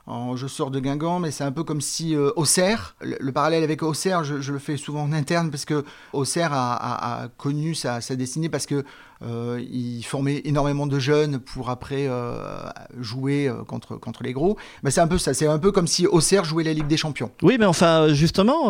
je 0.06 0.46
sors 0.46 0.70
de 0.70 0.80
Guingamp, 0.80 1.20
mais 1.20 1.30
c'est 1.30 1.44
un 1.44 1.52
peu 1.52 1.64
comme 1.64 1.80
si 1.80 2.14
euh, 2.14 2.30
Auxerre, 2.36 2.96
le, 3.00 3.32
parallèle 3.32 3.64
avec 3.64 3.82
Auxerre, 3.82 4.24
je, 4.24 4.52
le 4.52 4.58
fais 4.58 4.76
souvent 4.76 5.02
en 5.02 5.12
interne 5.12 5.50
parce 5.50 5.64
que 5.64 5.84
Auxerre 6.12 6.50
a, 6.52 7.28
connu 7.38 7.74
sa, 7.74 8.00
destinée 8.10 8.48
parce 8.48 8.66
que 8.66 8.84
euh, 9.22 9.64
il 9.70 10.02
formait 10.02 10.42
énormément 10.44 10.86
de 10.86 10.98
jeunes 10.98 11.38
pour 11.38 11.70
après 11.70 12.06
euh, 12.06 12.68
jouer 13.00 13.50
contre, 13.66 13.96
contre 13.96 14.22
les 14.22 14.32
gros. 14.32 14.58
Mais 14.82 14.90
c'est 14.90 15.00
un 15.00 15.08
peu 15.08 15.18
ça, 15.18 15.32
c'est 15.32 15.46
un 15.46 15.58
peu 15.58 15.72
comme 15.72 15.86
si 15.86 16.06
Auxerre 16.06 16.44
jouait 16.44 16.64
la 16.64 16.74
Ligue 16.74 16.86
des 16.86 16.98
Champions. 16.98 17.30
Oui, 17.42 17.56
mais 17.58 17.66
enfin, 17.66 18.08
justement, 18.12 18.68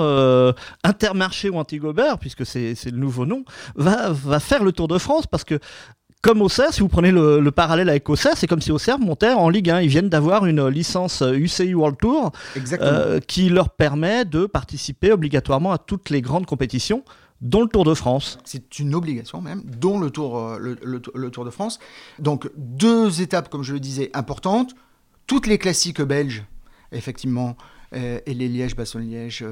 Intermarché 0.84 1.50
ou 1.50 1.58
Antigobert, 1.58 2.18
puisque 2.18 2.46
c'est 2.46 2.76
le 2.84 2.98
nouveau 2.98 3.26
nom, 3.26 3.44
va, 3.74 4.10
va 4.10 4.38
faire 4.38 4.62
le 4.62 4.72
Tour 4.72 4.88
de 4.88 4.98
France 4.98 5.26
parce 5.26 5.44
que 5.44 5.58
comme 6.24 6.40
Auxerre, 6.40 6.72
si 6.72 6.80
vous 6.80 6.88
prenez 6.88 7.10
le, 7.10 7.50
parallèle 7.50 7.90
avec 7.90 8.08
Auxerre, 8.08 8.32
c'est 8.34 8.46
comme 8.46 8.62
si 8.62 8.72
Auxerre 8.72 8.98
montait 8.98 9.32
en 9.32 9.50
Ligue 9.50 9.68
1. 9.68 9.82
Ils 9.82 9.88
viennent 9.88 10.08
d'avoir 10.08 10.46
une 10.46 10.66
licence 10.68 11.22
UCI 11.22 11.74
World 11.74 11.98
Tour 11.98 12.32
euh, 12.80 13.20
qui 13.20 13.50
leur 13.50 13.68
permet 13.68 14.24
de 14.24 14.46
participer 14.46 15.12
obligatoirement 15.12 15.70
à 15.70 15.76
toutes 15.76 16.08
les 16.08 16.22
grandes 16.22 16.46
compétitions 16.46 17.04
dont 17.42 17.60
le 17.60 17.68
Tour 17.68 17.84
de 17.84 17.92
France. 17.92 18.38
C'est 18.46 18.78
une 18.78 18.94
obligation 18.94 19.42
même, 19.42 19.62
dont 19.64 19.98
le 19.98 20.08
Tour, 20.08 20.38
euh, 20.38 20.58
le, 20.58 21.30
Tour 21.30 21.44
de 21.44 21.50
France. 21.50 21.78
Donc 22.18 22.50
deux 22.56 23.20
étapes, 23.20 23.50
comme 23.50 23.62
je 23.62 23.74
le 23.74 23.80
disais, 23.80 24.10
importantes. 24.14 24.74
Toutes 25.26 25.46
les 25.46 25.58
classiques 25.58 26.00
belges, 26.00 26.44
effectivement, 26.90 27.50
euh, 27.50 27.73
et 27.94 28.34
les 28.34 28.48
Liège-Bastogne-Liège, 28.48 29.44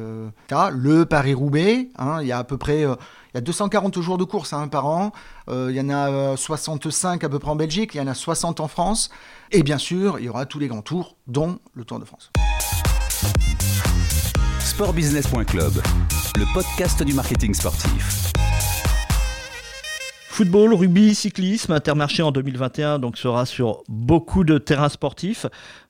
Le 0.50 1.04
Paris-Roubaix, 1.04 1.88
hein, 1.96 2.18
il 2.20 2.26
y 2.28 2.32
a 2.32 2.38
à 2.38 2.44
peu 2.44 2.58
près 2.58 2.86
il 3.32 3.38
y 3.38 3.38
a 3.38 3.40
240 3.40 3.98
jours 4.02 4.18
de 4.18 4.24
course 4.24 4.52
hein, 4.52 4.68
par 4.68 4.86
an. 4.86 5.12
Euh, 5.48 5.68
il 5.70 5.76
y 5.76 5.80
en 5.80 5.88
a 5.88 6.36
65 6.36 7.22
euh, 7.22 7.26
à 7.26 7.30
peu 7.30 7.38
près 7.38 7.50
en 7.50 7.56
Belgique, 7.56 7.94
il 7.94 7.98
y 7.98 8.00
en 8.00 8.06
a 8.06 8.14
60 8.14 8.60
en 8.60 8.68
France. 8.68 9.10
Et 9.50 9.62
bien 9.62 9.78
sûr, 9.78 10.18
il 10.18 10.26
y 10.26 10.28
aura 10.28 10.44
tous 10.44 10.58
les 10.58 10.68
grands 10.68 10.82
tours, 10.82 11.16
dont 11.26 11.58
le 11.74 11.84
Tour 11.84 11.98
de 11.98 12.04
France. 12.04 12.30
Sportbusiness.club, 14.60 15.82
le 16.36 16.54
podcast 16.54 17.02
du 17.02 17.14
marketing 17.14 17.54
sportif. 17.54 18.32
Football, 20.42 20.74
rugby, 20.74 21.14
cyclisme, 21.14 21.70
Intermarché 21.70 22.20
en 22.24 22.32
2021 22.32 22.98
donc 22.98 23.16
sera 23.16 23.46
sur 23.46 23.84
beaucoup 23.88 24.42
de 24.42 24.58
terrains 24.58 24.88
sportifs. 24.88 25.46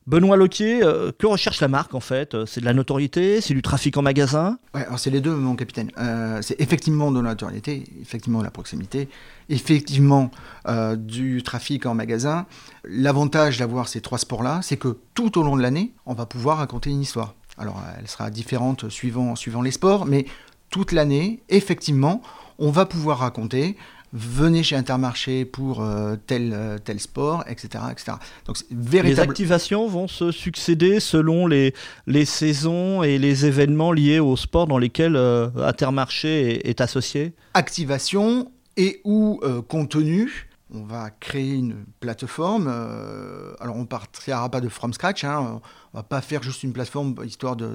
Benoît 0.07 0.37
Loquier, 0.37 0.85
euh, 0.85 1.11
que 1.19 1.27
recherche 1.27 1.62
la 1.62 1.69
marque 1.69 1.95
en 1.95 2.01
fait? 2.01 2.37
C'est 2.45 2.61
de 2.61 2.67
la 2.67 2.75
notoriété 2.75 3.41
C'est 3.41 3.55
du 3.55 3.62
trafic 3.62 3.97
en 3.97 4.03
magasin? 4.03 4.59
Ouais, 4.75 4.85
alors 4.85 4.99
c'est 4.99 5.09
les 5.09 5.23
deux, 5.23 5.35
mon 5.35 5.57
capitaine. 5.57 5.91
Euh, 5.97 6.41
c'est 6.43 6.61
effectivement 6.61 7.11
de 7.11 7.19
la 7.19 7.31
notoriété, 7.31 7.85
effectivement 8.03 8.41
de 8.41 8.45
la 8.45 8.51
proximité, 8.51 9.09
effectivement 9.49 10.31
euh, 10.69 10.97
du 10.97 11.43
trafic 11.43 11.87
en 11.87 11.95
magasin. 11.95 12.45
L'avantage 12.85 13.57
d'avoir 13.57 13.88
ces 13.88 14.03
trois 14.03 14.19
sports-là, 14.19 14.61
c'est 14.62 14.77
que 14.77 14.99
tout 15.15 15.38
au 15.38 15.45
long 15.45 15.57
de 15.57 15.62
l'année, 15.62 15.95
on 16.05 16.12
va 16.12 16.27
pouvoir 16.27 16.59
raconter 16.59 16.91
une 16.91 17.01
histoire. 17.01 17.33
Alors 17.57 17.83
elle 17.99 18.07
sera 18.07 18.29
différente 18.29 18.91
suivant, 18.91 19.35
suivant 19.35 19.62
les 19.62 19.71
sports, 19.71 20.05
mais 20.05 20.27
toute 20.69 20.93
l'année, 20.93 21.43
effectivement, 21.49 22.21
on 22.59 22.71
va 22.71 22.85
pouvoir 22.85 23.21
raconter 23.21 23.77
venez 24.12 24.62
chez 24.62 24.77
Intermarché 24.77 25.44
pour 25.44 25.83
euh, 25.83 26.16
tel, 26.27 26.53
euh, 26.53 26.79
tel 26.79 27.01
sport, 27.01 27.44
etc. 27.48 27.85
etc. 27.90 28.18
Donc, 28.46 28.59
véritable... 28.70 29.09
Les 29.09 29.20
activations 29.20 29.88
vont 29.88 30.09
se 30.09 30.31
succéder 30.31 31.01
selon 31.01 31.46
les, 31.46 31.75
les 32.07 32.25
saisons 32.25 33.03
et 33.03 33.18
les 33.18 33.46
événements 33.46 33.92
liés 33.92 34.20
au 34.20 34.37
sport 34.37 34.66
dans 34.66 34.79
lesquels 34.79 35.16
euh, 35.16 35.48
Intermarché 35.57 36.68
est, 36.68 36.81
associé? 36.81 37.33
Activation 37.55 38.51
et 38.77 39.01
ou 39.05 39.40
contenu 39.68 40.48
on 40.75 40.85
va 40.85 41.11
créer 41.11 41.55
une 41.55 41.85
plateforme. 42.01 42.66
Euh, 42.68 43.53
alors, 43.61 43.77
on 43.77 43.85
partira 43.85 44.48
pas 44.48 44.61
de 44.61 44.68
from 44.68 44.92
scratch. 44.92 45.25
Hein, 45.25 45.61
on 45.95 45.99
va 45.99 46.03
pas 46.03 46.21
faire 46.23 46.43
juste 46.43 46.63
une 46.63 46.73
plateforme 46.73 47.15
histoire 47.25 47.55
de, 47.55 47.75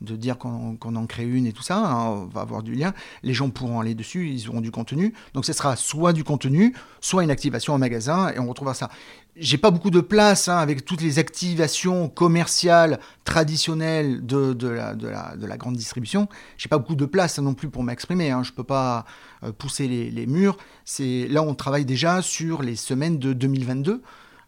de, 0.00 0.16
dire 0.16 0.38
qu'on 0.38 0.78
en 0.80 1.06
crée 1.06 1.24
une 1.24 1.46
et 1.46 1.52
tout 1.52 1.62
ça. 1.62 1.78
Hein, 1.78 2.08
on 2.10 2.24
va 2.26 2.42
avoir 2.42 2.62
du 2.62 2.74
lien. 2.74 2.94
Les 3.24 3.34
gens 3.34 3.50
pourront 3.50 3.80
aller 3.80 3.96
dessus, 3.96 4.28
ils 4.28 4.48
auront 4.48 4.60
du 4.60 4.70
contenu. 4.70 5.12
Donc, 5.34 5.44
ce 5.44 5.52
sera 5.52 5.74
soit 5.74 6.12
du 6.12 6.22
contenu, 6.22 6.74
soit 7.00 7.24
une 7.24 7.32
activation 7.32 7.74
en 7.74 7.78
magasin 7.78 8.30
et 8.30 8.38
on 8.38 8.48
retrouvera 8.48 8.74
ça. 8.74 8.90
J'ai 9.36 9.58
pas 9.58 9.72
beaucoup 9.72 9.90
de 9.90 10.00
place 10.00 10.48
hein, 10.48 10.58
avec 10.58 10.84
toutes 10.84 11.00
les 11.00 11.18
activations 11.18 12.08
commerciales 12.08 13.00
traditionnelles 13.24 14.24
de, 14.24 14.52
de, 14.52 14.68
la, 14.68 14.94
de, 14.94 15.08
la, 15.08 15.36
de 15.36 15.46
la 15.46 15.56
grande 15.56 15.76
distribution. 15.76 16.28
J'ai 16.56 16.68
pas 16.68 16.78
beaucoup 16.78 16.96
de 16.96 17.06
place 17.06 17.38
non 17.40 17.54
plus 17.54 17.70
pour 17.70 17.82
m'exprimer. 17.82 18.30
Hein. 18.30 18.42
Je 18.44 18.52
peux 18.52 18.64
pas 18.64 19.04
euh, 19.42 19.52
pousser 19.52 19.88
les, 19.88 20.10
les 20.10 20.26
murs. 20.26 20.56
Là 20.98 21.42
on 21.42 21.54
travaille 21.54 21.84
déjà 21.84 22.22
sur 22.22 22.62
les 22.62 22.76
semaines 22.76 23.18
de 23.18 23.32
2022. 23.32 24.02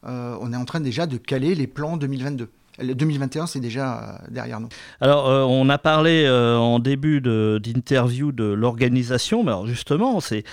Euh, 0.07 0.37
on 0.41 0.53
est 0.53 0.57
en 0.57 0.65
train 0.65 0.81
déjà 0.81 1.07
de 1.07 1.17
caler 1.17 1.55
les 1.55 1.67
plans 1.67 1.97
2022. 1.97 2.49
Le 2.83 2.95
2021, 2.95 3.47
c'est 3.47 3.61
déjà 3.61 3.99
euh, 3.99 4.27
derrière 4.31 4.61
nous. 4.61 4.69
Alors, 5.01 5.29
euh, 5.29 5.43
on 5.43 5.69
a 5.69 5.79
parlé 5.79 6.25
euh, 6.25 6.57
en 6.57 6.79
début 6.79 7.21
d'interview 7.21 8.33
de, 8.33 8.45
l'organisation, 8.45 9.45
mais 9.45 9.51
alors 9.51 9.67
justement, 9.67 10.21
c'est 10.21 10.45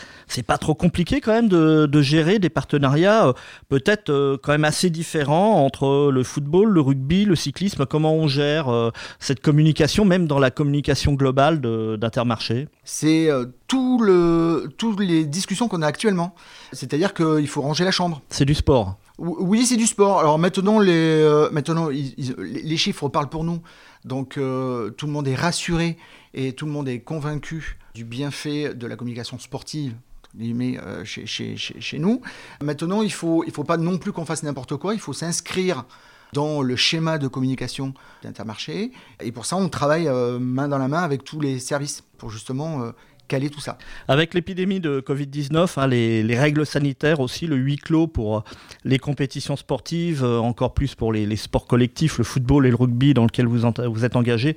pas 0.45 0.57
trop 0.57 0.75
compliqué 0.75 1.21
quand 1.21 1.31
même 1.31 1.47
de, 1.47 1.85
de 1.85 2.01
gérer 2.01 2.39
des 2.39 2.49
partenariats 2.49 3.33
peut-être 3.69 4.37
quand 4.43 4.51
même 4.51 4.65
assez 4.65 4.89
différents 4.89 5.65
entre 5.65 6.11
le 6.11 6.23
football, 6.23 6.69
le 6.69 6.81
rugby, 6.81 7.25
le 7.25 7.35
cyclisme. 7.35 7.85
Comment 7.85 8.13
on 8.13 8.27
gère 8.27 8.91
cette 9.19 9.41
communication, 9.41 10.05
même 10.05 10.27
dans 10.27 10.39
la 10.39 10.51
communication 10.51 11.13
globale 11.13 11.59
d'Intermarché? 11.59 12.67
C'est 12.83 13.29
tout 13.67 13.99
le, 14.01 14.69
toutes 14.77 14.99
les 14.99 15.25
discussions 15.25 15.67
qu'on 15.67 15.81
a 15.81 15.87
actuellement. 15.87 16.35
C'est-à-dire 16.71 17.13
qu'il 17.13 17.47
faut 17.47 17.61
ranger 17.61 17.83
la 17.83 17.91
chambre. 17.91 18.21
C'est 18.29 18.45
du 18.45 18.55
sport. 18.55 18.97
Oui, 19.17 19.65
c'est 19.65 19.77
du 19.77 19.87
sport. 19.87 20.19
Alors 20.19 20.37
maintenant, 20.37 20.79
les, 20.79 20.91
euh, 20.93 22.75
chiffres 22.75 23.09
parlent 23.09 23.29
pour 23.29 23.43
nous. 23.43 23.61
Donc 24.05 24.37
euh, 24.37 24.91
tout 24.91 25.07
le 25.07 25.11
monde 25.11 25.27
est 25.27 25.35
rassuré 25.35 25.97
et 26.33 26.53
tout 26.53 26.65
le 26.65 26.71
monde 26.71 26.87
est 26.87 26.99
convaincu 26.99 27.77
du 27.95 28.03
bienfait 28.03 28.73
de 28.75 28.85
la 28.85 28.95
communication 28.95 29.39
sportive 29.39 29.95
euh, 30.39 31.03
chez, 31.03 31.99
nous. 31.99 32.21
Maintenant, 32.61 33.01
il 33.01 33.07
ne 33.07 33.11
faut, 33.11 33.43
faut 33.51 33.63
pas 33.63 33.77
non 33.77 33.97
plus 33.97 34.11
qu'on 34.11 34.25
fasse 34.25 34.43
n'importe 34.43 34.75
quoi. 34.75 34.93
Il 34.93 34.99
faut 34.99 35.13
s'inscrire 35.13 35.85
dans 36.33 36.61
le 36.61 36.75
schéma 36.75 37.17
de 37.17 37.27
communication 37.27 37.95
d'Intermarché. 38.21 38.91
Et 39.21 39.31
pour 39.31 39.47
ça, 39.47 39.55
on 39.55 39.67
travaille 39.69 40.07
main 40.39 40.67
dans 40.67 40.77
la 40.77 40.87
main 40.87 41.01
avec 41.01 41.23
tous 41.23 41.39
les 41.39 41.57
services 41.57 42.03
pour 42.19 42.29
justement 42.29 42.91
caler 43.27 43.49
tout 43.49 43.59
ça. 43.59 43.77
Avec 44.07 44.33
l'épidémie 44.33 44.79
de 44.79 45.01
Covid-19, 45.01 45.73
hein, 45.77 45.87
les, 45.87 46.37
règles 46.37 46.65
sanitaires 46.65 47.19
aussi, 47.19 47.47
le 47.47 47.55
huis 47.55 47.77
clos 47.77 48.07
pour 48.07 48.37
euh, 48.37 48.41
les 48.83 48.99
compétitions 48.99 49.55
sportives, 49.55 50.23
euh, 50.23 50.39
encore 50.39 50.73
plus 50.73 50.95
pour 50.95 51.13
les, 51.13 51.35
sports 51.35 51.67
collectifs, 51.67 52.17
le 52.17 52.23
football 52.23 52.65
et 52.65 52.69
le 52.69 52.75
rugby 52.75 53.13
dans 53.13 53.25
lequel 53.25 53.45
vous, 53.47 53.69
vous 53.91 54.05
êtes 54.05 54.15
engagé, 54.15 54.55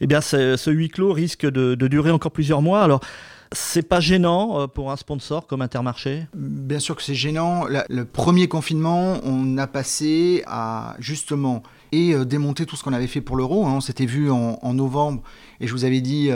eh 0.00 0.06
bien 0.06 0.20
ce 0.20 0.70
huis 0.70 0.88
clos 0.88 1.12
risque 1.12 1.46
de, 1.46 1.74
durer 1.86 2.10
encore 2.10 2.32
plusieurs 2.32 2.62
mois. 2.62 2.82
Alors, 2.82 3.00
c'est 3.52 3.86
pas 3.86 4.00
gênant 4.00 4.60
euh, 4.60 4.66
pour 4.66 4.90
un 4.90 4.96
sponsor 4.96 5.46
comme 5.46 5.62
Intermarché? 5.62 6.26
Bien 6.34 6.80
sûr 6.80 6.96
que 6.96 7.02
c'est 7.02 7.14
gênant. 7.14 7.64
le 7.66 8.04
premier 8.04 8.48
confinement, 8.48 9.20
on 9.22 9.56
a 9.58 9.66
passé 9.68 10.42
à 10.46 10.96
justement 10.98 11.62
et 11.92 12.14
démonter 12.24 12.66
tout 12.66 12.74
ce 12.74 12.82
qu'on 12.82 12.92
avait 12.92 13.06
fait 13.06 13.20
pour 13.20 13.36
l'euro. 13.36 13.64
Hein. 13.66 13.74
On 13.76 13.80
s'était 13.80 14.06
vu 14.06 14.30
en, 14.30 14.74
novembre 14.74 15.22
et 15.60 15.68
je 15.68 15.72
vous 15.72 15.84
avais 15.84 16.00
dit 16.00 16.30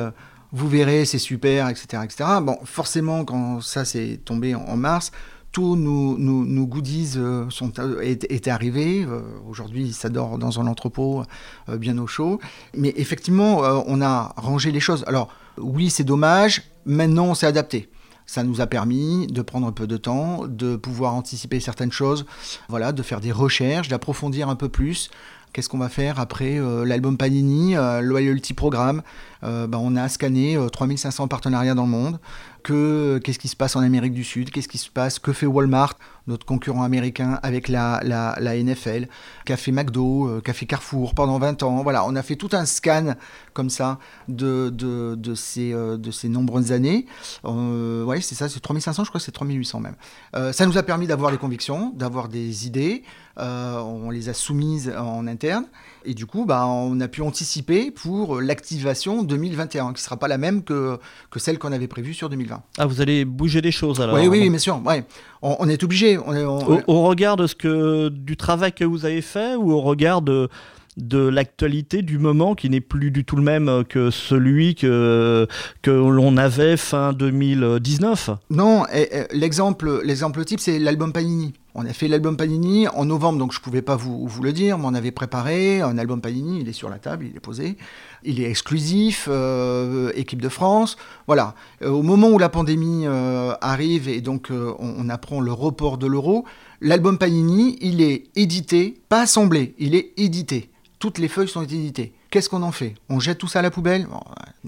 vous 0.52 0.68
verrez, 0.68 1.04
c'est 1.04 1.18
super, 1.18 1.68
etc., 1.68 2.02
etc. 2.04 2.24
Bon, 2.42 2.58
forcément, 2.64 3.24
quand 3.24 3.60
ça 3.60 3.84
s'est 3.84 4.20
tombé 4.24 4.54
en, 4.54 4.76
mars, 4.76 5.12
tous 5.52 5.76
nos, 5.76 6.66
goodies 6.66 7.14
euh, 7.16 7.48
sont, 7.50 7.72
euh, 7.78 8.00
étaient 8.02 8.50
arrivés. 8.50 9.04
Euh, 9.04 9.22
aujourd'hui, 9.48 9.92
ça 9.92 10.08
dort 10.08 10.38
dans 10.38 10.60
un 10.60 10.66
entrepôt 10.66 11.24
bien 11.68 11.98
au 11.98 12.06
chaud. 12.06 12.40
Mais 12.74 12.92
effectivement, 12.96 13.58
on 13.86 14.00
a 14.00 14.32
rangé 14.36 14.70
les 14.70 14.80
choses. 14.80 15.04
Alors, 15.06 15.28
oui, 15.58 15.90
c'est 15.90 16.04
dommage. 16.04 16.62
Maintenant, 16.84 17.26
on 17.26 17.34
s'est 17.34 17.46
adapté. 17.46 17.88
Ça 18.26 18.44
nous 18.44 18.60
a 18.60 18.68
permis 18.68 19.26
de 19.26 19.42
prendre 19.42 19.66
un 19.66 19.72
peu 19.72 19.88
de 19.88 19.96
temps, 19.96 20.46
de 20.46 20.76
pouvoir 20.76 21.14
anticiper 21.14 21.58
certaines 21.58 21.90
choses, 21.90 22.26
voilà, 22.68 22.92
de 22.92 23.02
faire 23.02 23.20
des 23.20 23.32
recherches, 23.32 23.88
d'approfondir 23.88 24.48
un 24.48 24.54
peu 24.54 24.68
plus. 24.68 25.10
Qu'est-ce 25.52 25.68
qu'on 25.68 25.78
va 25.78 25.88
faire 25.88 26.20
après 26.20 26.58
euh, 26.58 26.84
l'album 26.84 27.16
Panini, 27.16 27.76
euh, 27.76 28.00
Loyalty 28.00 28.54
Programme 28.54 29.02
euh, 29.42 29.66
bah, 29.66 29.78
On 29.80 29.96
a 29.96 30.08
scanné 30.08 30.56
3500 30.72 31.26
partenariats 31.26 31.74
dans 31.74 31.84
le 31.84 31.90
monde. 31.90 32.20
Que, 32.62 33.18
qu'est-ce 33.24 33.38
qui 33.38 33.48
se 33.48 33.56
passe 33.56 33.74
en 33.74 33.80
Amérique 33.80 34.12
du 34.12 34.22
Sud? 34.22 34.50
Qu'est-ce 34.50 34.68
qui 34.68 34.76
se 34.76 34.90
passe? 34.90 35.18
Que 35.18 35.32
fait 35.32 35.46
Walmart, 35.46 35.94
notre 36.26 36.44
concurrent 36.44 36.82
américain, 36.82 37.40
avec 37.42 37.68
la, 37.68 38.00
la, 38.04 38.36
la 38.38 38.62
NFL 38.62 39.08
Qu'a 39.46 39.56
fait 39.56 39.72
McDo 39.72 40.42
Qu'a 40.44 40.52
fait 40.52 40.66
Carrefour 40.66 41.14
pendant 41.14 41.38
20 41.38 41.62
ans 41.62 41.82
Voilà, 41.82 42.04
on 42.04 42.14
a 42.16 42.22
fait 42.22 42.36
tout 42.36 42.50
un 42.52 42.66
scan 42.66 43.14
comme 43.54 43.70
ça 43.70 43.98
de, 44.28 44.68
de, 44.68 45.14
de 45.16 45.34
ces, 45.34 45.72
de 45.72 46.10
ces 46.10 46.28
nombreuses 46.28 46.70
années. 46.70 47.06
ouais, 47.44 48.20
c'est 48.20 48.34
ça, 48.34 48.50
c'est 48.50 48.60
3500, 48.60 49.04
je 49.04 49.08
crois 49.08 49.18
que 49.18 49.24
c'est 49.24 49.32
3800 49.32 49.80
même. 49.80 50.52
ça 50.52 50.66
nous 50.66 50.76
a 50.76 50.82
permis 50.82 51.06
d'avoir 51.06 51.32
des 51.32 51.38
convictions, 51.38 51.94
d'avoir 51.96 52.28
des 52.28 52.66
idées. 52.66 53.04
On 53.40 54.11
les 54.11 54.29
a 54.29 54.35
soumises 54.35 54.92
en 54.96 55.26
interne. 55.26 55.64
Et 56.05 56.14
du 56.14 56.26
coup, 56.26 56.46
bah, 56.46 56.66
on 56.66 56.98
a 57.00 57.09
pu 57.09 57.22
anticiper 57.22 57.90
pour 57.90 58.40
l'activation 58.40 59.22
2021, 59.22 59.88
qui 59.88 59.92
ne 59.92 59.98
sera 59.98 60.16
pas 60.16 60.29
la 60.29 60.38
même 60.38 60.62
que, 60.62 60.98
que 61.31 61.38
celle 61.38 61.59
qu'on 61.59 61.72
avait 61.72 61.88
prévue 61.88 62.14
sur 62.14 62.29
2020. 62.29 62.62
Ah, 62.79 62.87
vous 62.87 63.00
allez 63.00 63.24
bouger 63.24 63.61
des 63.61 63.72
choses 63.72 64.00
alors 64.00 64.16
Oui, 64.16 64.26
oui, 64.26 64.48
bien 64.48 64.59
sûr. 64.59 64.81
Ouais. 64.85 65.05
On, 65.42 65.68
est 65.68 65.83
obligé. 65.85 66.16
au, 66.16 67.03
regard 67.03 67.37
de 67.37 67.46
ce 67.46 67.55
que, 67.55 68.09
du 68.09 68.37
travail 68.37 68.72
que 68.72 68.85
vous 68.85 69.05
avez 69.05 69.22
fait 69.22 69.57
ou 69.57 69.72
au 69.72 69.81
regard 69.81 70.22
de 70.22 70.48
de 70.96 71.29
l'actualité 71.29 72.03
du 72.03 72.18
moment 72.18 72.55
qui 72.55 72.68
n'est 72.68 72.81
plus 72.81 73.11
du 73.11 73.24
tout 73.24 73.37
le 73.37 73.42
même 73.42 73.85
que 73.88 74.11
celui 74.11 74.74
que, 74.74 75.46
que 75.83 75.90
l'on 75.90 76.37
avait 76.37 76.76
fin 76.76 77.12
2019 77.12 78.31
Non, 78.50 78.85
l'exemple, 79.33 80.03
l'exemple 80.05 80.44
type, 80.44 80.61
c'est 80.61 80.79
l'album 80.79 81.12
Panini. 81.12 81.55
On 81.74 81.87
a 81.87 81.92
fait 81.92 82.09
l'album 82.09 82.37
Panini 82.37 82.88
en 82.88 83.04
novembre, 83.04 83.38
donc 83.38 83.52
je 83.52 83.59
ne 83.59 83.62
pouvais 83.62 83.83
pas 83.83 83.94
vous, 83.94 84.28
le 84.42 84.52
dire, 84.52 84.76
mais 84.78 84.87
on 84.87 84.94
avait 84.94 85.12
préparé 85.12 85.80
un 85.80 85.98
album 85.98 86.20
Panini, 86.20 86.61
il 86.61 86.68
est 86.68 86.72
sur 86.72 86.88
la 86.88 86.98
table, 86.98 87.26
il 87.30 87.37
est 87.37 87.40
posé, 87.40 87.76
il 88.24 88.40
est 88.40 88.50
exclusif, 88.50 89.28
euh, 89.30 90.11
équipe 90.16 90.42
de 90.42 90.48
France. 90.48 90.96
Voilà, 91.28 91.54
euh, 91.83 91.90
au 91.90 92.02
moment 92.02 92.28
où 92.28 92.38
la 92.38 92.48
pandémie 92.48 93.06
euh, 93.06 93.54
arrive 93.61 94.09
et 94.09 94.20
donc 94.20 94.48
on, 94.50 94.76
on, 94.80 95.09
apprend 95.09 95.40
le 95.40 95.52
report 95.52 95.96
de 95.96 96.09
l'euro, 96.09 96.44
l'album 96.80 97.18
Panini, 97.18 97.78
il 97.80 98.00
est 98.00 98.24
édité, 98.35 99.00
pas 99.09 99.22
assemblé, 99.22 99.74
il 99.78 99.94
est 99.94 100.12
édité. 100.16 100.70
Toutes 100.98 101.18
les 101.18 101.28
feuilles 101.28 101.48
sont 101.48 101.62
éditées. 101.62 102.12
Qu'est-ce 102.30 102.48
qu'on 102.48 102.62
en 102.62 102.72
fait? 102.72 102.94
On 103.09 103.20
jette 103.20 103.38
tout 103.38 103.48
ça 103.48 103.61
à 103.61 103.62
la 103.62 103.70
poubelle? 103.70 104.06
Bon, 104.06 104.20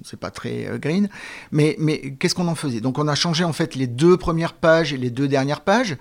C'est 0.04 0.18
pas 0.18 0.30
très 0.30 0.78
green, 0.80 1.08
mais, 1.50 1.76
mais 1.78 2.14
qu'est-ce 2.18 2.34
qu'on 2.34 2.48
en 2.48 2.54
faisait? 2.54 2.80
Donc 2.80 2.98
on 2.98 3.06
a 3.06 3.14
changé 3.14 3.44
en 3.44 3.52
fait 3.52 3.74
les 3.74 3.86
deux 3.86 4.16
premières 4.16 4.54
pages 4.54 4.92
et 4.92 4.96
les 4.96 5.10
deux 5.10 5.28
dernières 5.28 5.60
pages 5.60 5.96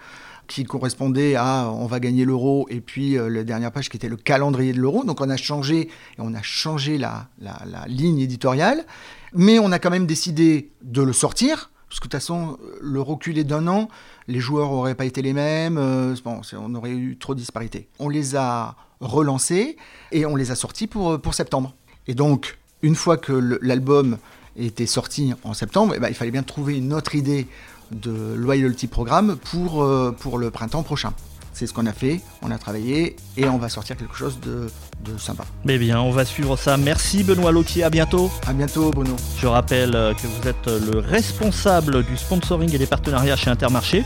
qui 0.52 0.66
correspondait 0.66 1.36
à 1.36 1.72
on 1.74 1.86
va 1.86 2.02
gagner 2.02 2.26
l'euro 2.26 2.68
et 2.70 2.82
puis 2.82 3.18
euh, 3.18 3.30
la 3.30 3.46
dernière 3.46 3.72
page 3.72 3.90
qui 3.90 3.96
était 3.96 4.10
le 4.10 4.18
calendrier 4.18 4.74
de 4.74 4.80
l'euro. 4.80 5.06
Donc 5.06 5.22
on 5.22 5.30
a 5.30 5.38
changé 5.38 5.88
et 5.88 6.20
on 6.20 6.34
a 6.34 6.42
changé 6.42 6.98
la, 6.98 7.30
la, 7.40 7.86
ligne 7.88 8.20
éditoriale, 8.20 8.86
mais 9.34 9.60
on 9.60 9.72
a 9.72 9.80
quand 9.80 9.90
même 9.90 10.06
décidé 10.06 10.72
de 10.82 11.02
le 11.02 11.14
sortir. 11.14 11.72
Parce 11.88 12.00
que 12.00 12.08
de 12.08 12.12
toute 12.12 12.20
façon, 12.20 12.58
le 12.82 13.02
reculé 13.02 13.44
d'un 13.44 13.68
an, 13.68 13.88
les 14.28 14.40
joueurs 14.40 14.70
n'auraient 14.72 14.96
pas 14.96 15.06
été 15.06 15.22
les 15.22 15.34
mêmes, 15.34 15.78
euh, 15.78 16.16
bon, 16.24 16.42
on 16.58 16.76
aurait 16.76 16.92
eu 16.92 17.18
trop 17.18 17.34
de 17.34 17.40
disparités. 17.40 17.88
On 18.00 18.10
les 18.10 18.36
a 18.36 18.76
relancés 19.00 19.78
et 20.12 20.26
on 20.26 20.36
les 20.36 20.52
a 20.52 20.56
sortis 20.56 20.88
pour, 20.88 21.20
pour 21.20 21.34
septembre. 21.34 21.74
Et 22.08 22.14
donc, 22.14 22.60
une 22.82 22.96
fois 22.96 23.16
que 23.18 23.32
l'album 23.62 24.18
était 24.58 24.86
sorti 24.86 25.34
en 25.44 25.54
septembre, 25.54 25.94
eh 25.96 26.00
ben, 26.00 26.10
il 26.10 26.16
fallait 26.16 26.32
bien 26.32 26.44
trouver 26.44 26.78
une 26.78 26.94
autre 26.94 27.16
idée 27.16 27.48
de 27.92 28.34
loyalty 28.36 28.88
programme 28.88 29.38
pour, 29.38 29.84
euh, 29.84 30.16
pour 30.18 30.38
le 30.38 30.52
printemps 30.52 30.84
prochain. 30.84 31.14
C'est 31.54 31.68
ce 31.68 31.74
qu'on 31.74 31.86
a 31.86 31.92
fait, 31.92 32.22
on 32.42 32.50
a 32.50 32.58
travaillé 32.58 33.18
et 33.36 33.46
on 33.46 33.58
va 33.58 33.68
sortir 33.68 33.98
quelque 33.98 34.16
chose 34.16 34.40
de, 34.40 34.70
de 35.04 35.18
sympa. 35.18 35.44
Mais 35.66 35.78
bien, 35.78 36.00
on 36.00 36.12
va 36.12 36.24
suivre 36.24 36.58
ça. 36.58 36.78
Merci 36.78 37.24
Benoît 37.24 37.52
Loki, 37.52 37.84
à 37.84 37.90
bientôt. 37.90 38.32
À 38.48 38.54
bientôt 38.54 38.90
Bruno. 38.92 39.16
Je 39.38 39.48
rappelle 39.48 39.96
euh, 39.96 40.14
que 40.14 40.28
vous 40.28 40.48
êtes 40.48 40.68
le 40.68 41.00
responsable 41.00 42.04
du 42.04 42.18
sponsoring 42.18 42.74
et 42.74 42.78
des 42.78 42.86
partenariats 42.86 43.36
chez 43.36 43.50
Intermarché. 43.50 44.06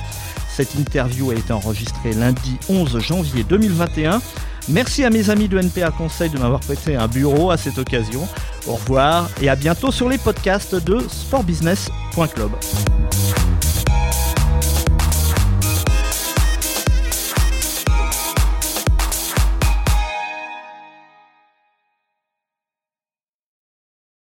Cette 0.50 0.76
interview 0.76 1.32
a 1.32 1.36
été 1.36 1.54
enregistrée 1.54 2.13
lundi 2.13 2.58
11 2.69 3.00
janvier 3.00 3.43
2021. 3.43 4.21
Merci 4.69 5.04
à 5.04 5.10
mes 5.10 5.30
amis 5.30 5.48
de 5.48 5.60
NPA 5.60 5.91
Conseil 5.91 6.30
de 6.30 6.39
m'avoir 6.39 6.60
prêté 6.60 6.95
un 6.95 7.08
bureau 7.08 7.52
à 7.52 7.58
cette 7.58 7.78
occasion. 7.78 8.28
Au 8.67 8.76
revoir 8.76 9.30
et 9.41 9.50
à 9.50 9.56
bientôt 9.56 9.91
sur 9.91 10.10
les 10.10 10.17
podcasts 10.17 10.76
de 10.76 11.00
sportbusiness.club. 11.08 12.52